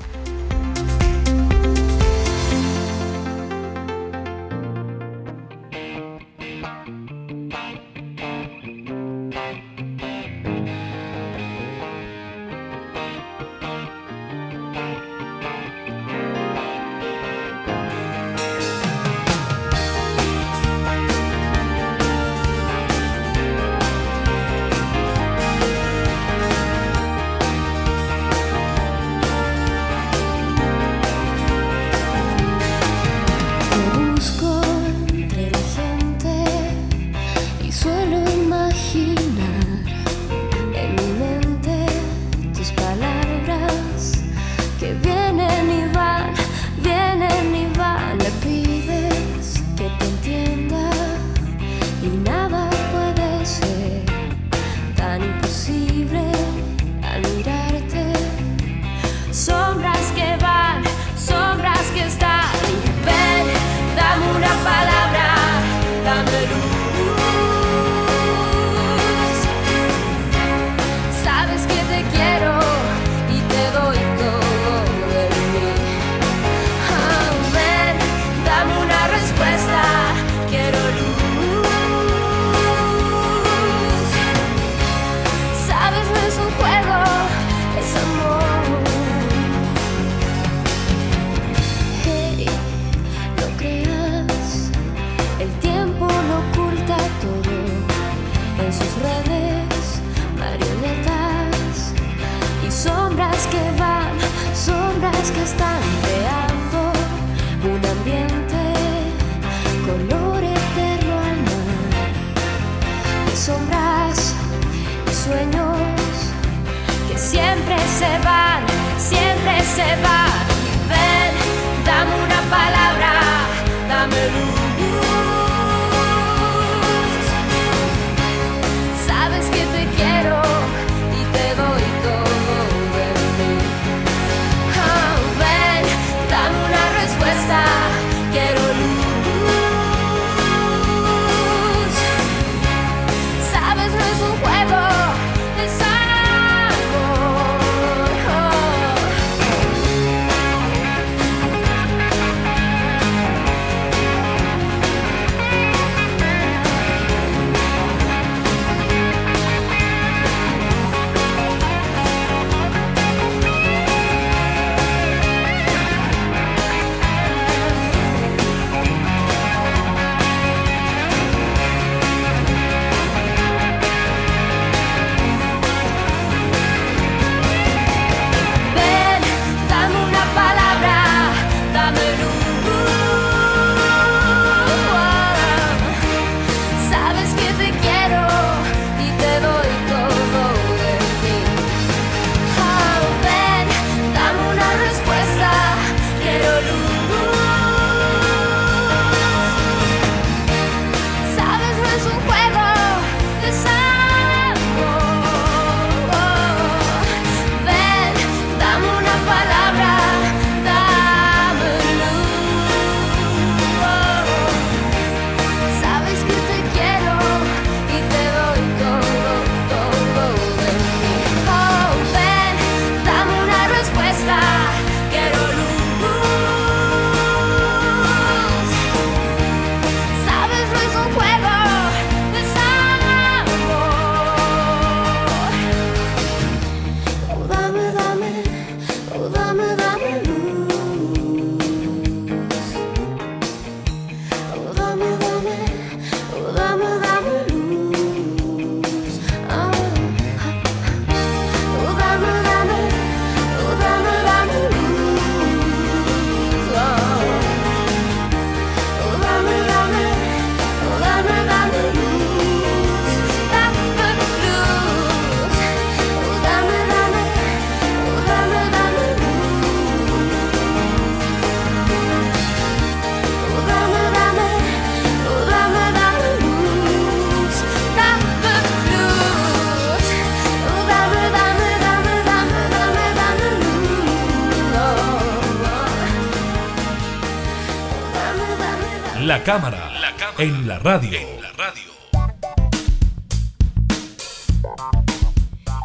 La 289.42 289.46
cámara, 289.46 289.92
en 290.38 290.68
la 290.68 290.78
radio. 290.78 291.20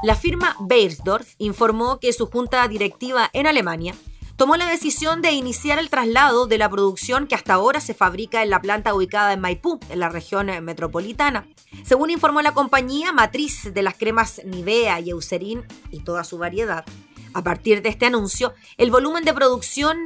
La 0.02 0.14
firma 0.14 0.54
Beiersdorf 0.60 1.32
informó 1.38 1.98
que 1.98 2.12
su 2.12 2.26
junta 2.26 2.68
directiva 2.68 3.30
en 3.32 3.46
Alemania 3.46 3.94
tomó 4.36 4.58
la 4.58 4.66
decisión 4.66 5.22
de 5.22 5.32
iniciar 5.32 5.78
el 5.78 5.88
traslado 5.88 6.46
de 6.46 6.58
la 6.58 6.68
producción 6.68 7.26
que 7.26 7.34
hasta 7.34 7.54
ahora 7.54 7.80
se 7.80 7.94
fabrica 7.94 8.42
en 8.42 8.50
la 8.50 8.60
planta 8.60 8.92
ubicada 8.92 9.32
en 9.32 9.40
Maipú, 9.40 9.80
en 9.88 10.00
la 10.00 10.10
región 10.10 10.48
metropolitana. 10.62 11.48
Según 11.82 12.10
informó 12.10 12.42
la 12.42 12.52
compañía 12.52 13.14
matriz 13.14 13.72
de 13.72 13.82
las 13.82 13.96
cremas 13.96 14.42
Nivea 14.44 15.00
y 15.00 15.08
Eucerin 15.08 15.64
y 15.90 16.00
toda 16.00 16.24
su 16.24 16.36
variedad, 16.36 16.84
a 17.32 17.42
partir 17.42 17.80
de 17.80 17.88
este 17.88 18.04
anuncio, 18.04 18.52
el 18.76 18.90
volumen 18.90 19.24
de 19.24 19.32
producción 19.32 19.96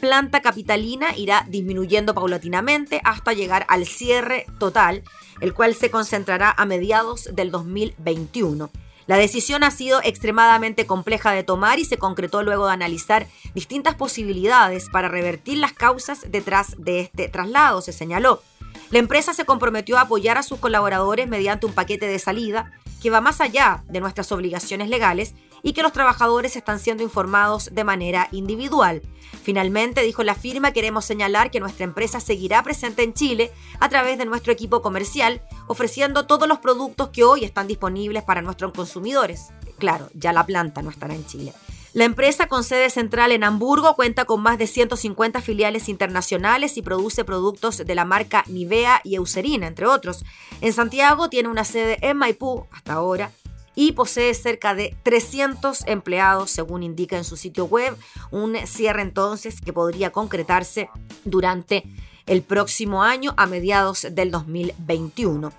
planta 0.00 0.40
capitalina 0.40 1.16
irá 1.16 1.44
disminuyendo 1.48 2.14
paulatinamente 2.14 3.00
hasta 3.04 3.32
llegar 3.32 3.66
al 3.68 3.86
cierre 3.86 4.46
total, 4.58 5.02
el 5.40 5.54
cual 5.54 5.74
se 5.74 5.90
concentrará 5.90 6.54
a 6.56 6.64
mediados 6.64 7.28
del 7.32 7.50
2021. 7.50 8.70
La 9.06 9.16
decisión 9.16 9.64
ha 9.64 9.70
sido 9.70 10.00
extremadamente 10.04 10.84
compleja 10.84 11.32
de 11.32 11.42
tomar 11.42 11.78
y 11.78 11.86
se 11.86 11.96
concretó 11.96 12.42
luego 12.42 12.66
de 12.66 12.74
analizar 12.74 13.26
distintas 13.54 13.94
posibilidades 13.94 14.90
para 14.90 15.08
revertir 15.08 15.56
las 15.56 15.72
causas 15.72 16.30
detrás 16.30 16.76
de 16.78 17.00
este 17.00 17.28
traslado, 17.28 17.80
se 17.80 17.92
señaló. 17.92 18.42
La 18.90 18.98
empresa 18.98 19.32
se 19.32 19.46
comprometió 19.46 19.96
a 19.96 20.02
apoyar 20.02 20.36
a 20.36 20.42
sus 20.42 20.58
colaboradores 20.58 21.26
mediante 21.26 21.64
un 21.64 21.72
paquete 21.72 22.06
de 22.06 22.18
salida 22.18 22.70
que 23.02 23.10
va 23.10 23.20
más 23.20 23.40
allá 23.40 23.82
de 23.88 24.00
nuestras 24.00 24.30
obligaciones 24.32 24.90
legales 24.90 25.34
y 25.62 25.72
que 25.72 25.82
los 25.82 25.92
trabajadores 25.92 26.56
están 26.56 26.78
siendo 26.78 27.02
informados 27.02 27.70
de 27.72 27.84
manera 27.84 28.28
individual. 28.32 29.02
Finalmente, 29.42 30.02
dijo 30.02 30.22
la 30.22 30.34
firma, 30.34 30.72
queremos 30.72 31.04
señalar 31.04 31.50
que 31.50 31.60
nuestra 31.60 31.84
empresa 31.84 32.20
seguirá 32.20 32.62
presente 32.62 33.02
en 33.02 33.14
Chile 33.14 33.50
a 33.80 33.88
través 33.88 34.18
de 34.18 34.26
nuestro 34.26 34.52
equipo 34.52 34.82
comercial, 34.82 35.42
ofreciendo 35.66 36.26
todos 36.26 36.48
los 36.48 36.58
productos 36.58 37.08
que 37.08 37.24
hoy 37.24 37.44
están 37.44 37.66
disponibles 37.66 38.24
para 38.24 38.42
nuestros 38.42 38.72
consumidores. 38.72 39.48
Claro, 39.78 40.08
ya 40.14 40.32
la 40.32 40.44
planta 40.44 40.82
no 40.82 40.90
estará 40.90 41.14
en 41.14 41.26
Chile. 41.26 41.52
La 41.94 42.04
empresa 42.04 42.46
con 42.46 42.64
sede 42.64 42.90
central 42.90 43.32
en 43.32 43.44
Hamburgo 43.44 43.96
cuenta 43.96 44.26
con 44.26 44.42
más 44.42 44.58
de 44.58 44.66
150 44.66 45.40
filiales 45.40 45.88
internacionales 45.88 46.76
y 46.76 46.82
produce 46.82 47.24
productos 47.24 47.78
de 47.78 47.94
la 47.94 48.04
marca 48.04 48.44
Nivea 48.46 49.00
y 49.04 49.14
Eucerina, 49.14 49.66
entre 49.66 49.86
otros. 49.86 50.24
En 50.60 50.72
Santiago 50.74 51.30
tiene 51.30 51.48
una 51.48 51.64
sede 51.64 51.96
en 52.02 52.18
Maipú, 52.18 52.66
hasta 52.70 52.92
ahora, 52.92 53.32
y 53.78 53.92
posee 53.92 54.34
cerca 54.34 54.74
de 54.74 54.96
300 55.04 55.86
empleados, 55.86 56.50
según 56.50 56.82
indica 56.82 57.16
en 57.16 57.22
su 57.22 57.36
sitio 57.36 57.66
web. 57.66 57.96
Un 58.32 58.56
cierre 58.66 59.02
entonces 59.02 59.60
que 59.60 59.72
podría 59.72 60.10
concretarse 60.10 60.90
durante 61.24 61.84
el 62.26 62.42
próximo 62.42 63.04
año 63.04 63.34
a 63.36 63.46
mediados 63.46 64.04
del 64.10 64.32
2021. 64.32 65.52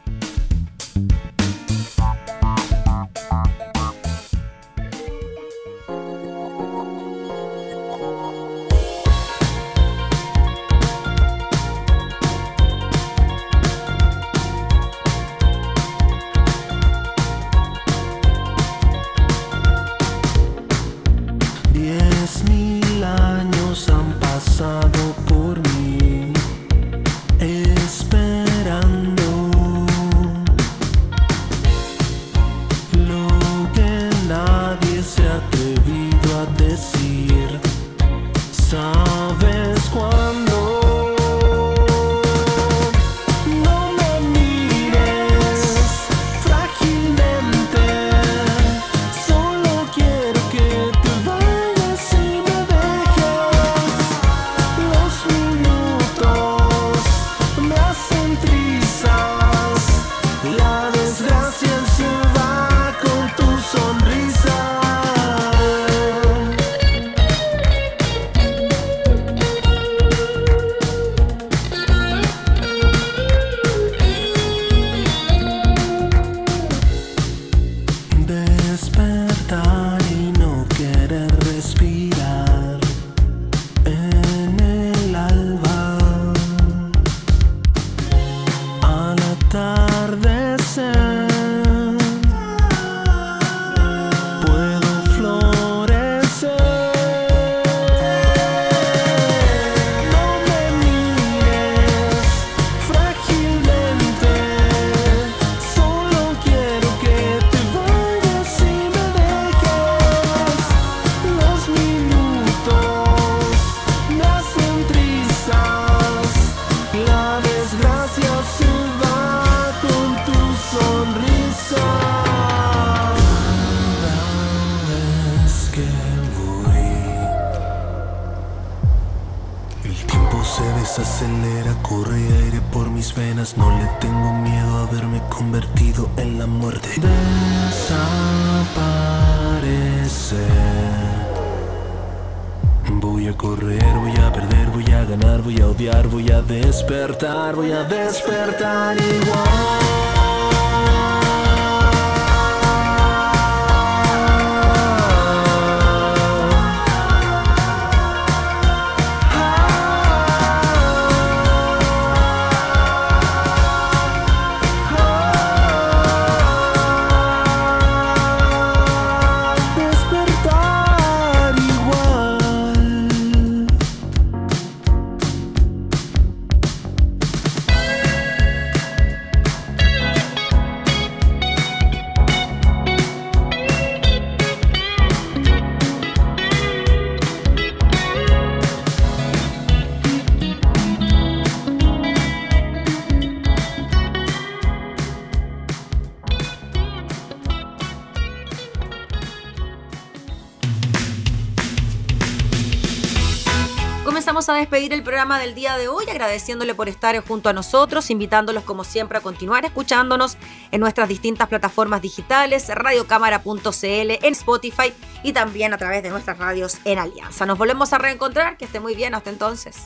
A 204.49 204.55
despedir 204.55 204.93
el 204.93 205.03
programa 205.03 205.39
del 205.39 205.55
día 205.55 205.77
de 205.77 205.87
hoy, 205.87 206.05
agradeciéndole 206.09 206.73
por 206.73 206.89
estar 206.89 207.19
junto 207.25 207.49
a 207.49 207.53
nosotros, 207.53 208.09
invitándolos 208.09 208.63
como 208.63 208.83
siempre 208.83 209.17
a 209.17 209.21
continuar 209.21 209.65
escuchándonos 209.65 210.37
en 210.71 210.81
nuestras 210.81 211.09
distintas 211.09 211.47
plataformas 211.47 212.01
digitales, 212.01 212.67
radiocámara.cl, 212.69 213.61
en 213.83 214.33
Spotify 214.33 214.93
y 215.23 215.33
también 215.33 215.73
a 215.73 215.77
través 215.77 216.03
de 216.03 216.09
nuestras 216.09 216.37
radios 216.37 216.77
en 216.85 216.99
Alianza. 216.99 217.45
Nos 217.45 217.57
volvemos 217.57 217.93
a 217.93 217.97
reencontrar, 217.97 218.57
que 218.57 218.65
esté 218.65 218.79
muy 218.79 218.95
bien 218.95 219.15
hasta 219.15 219.29
entonces. 219.29 219.77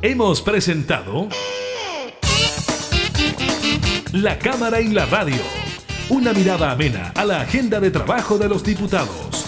Hemos 0.00 0.40
presentado 0.42 1.28
La 4.12 4.38
Cámara 4.38 4.80
y 4.80 4.88
la 4.88 5.06
Radio. 5.06 5.42
Una 6.08 6.32
mirada 6.32 6.70
amena 6.70 7.12
a 7.14 7.24
la 7.24 7.40
agenda 7.40 7.80
de 7.80 7.90
trabajo 7.90 8.38
de 8.38 8.48
los 8.48 8.62
diputados. 8.62 9.47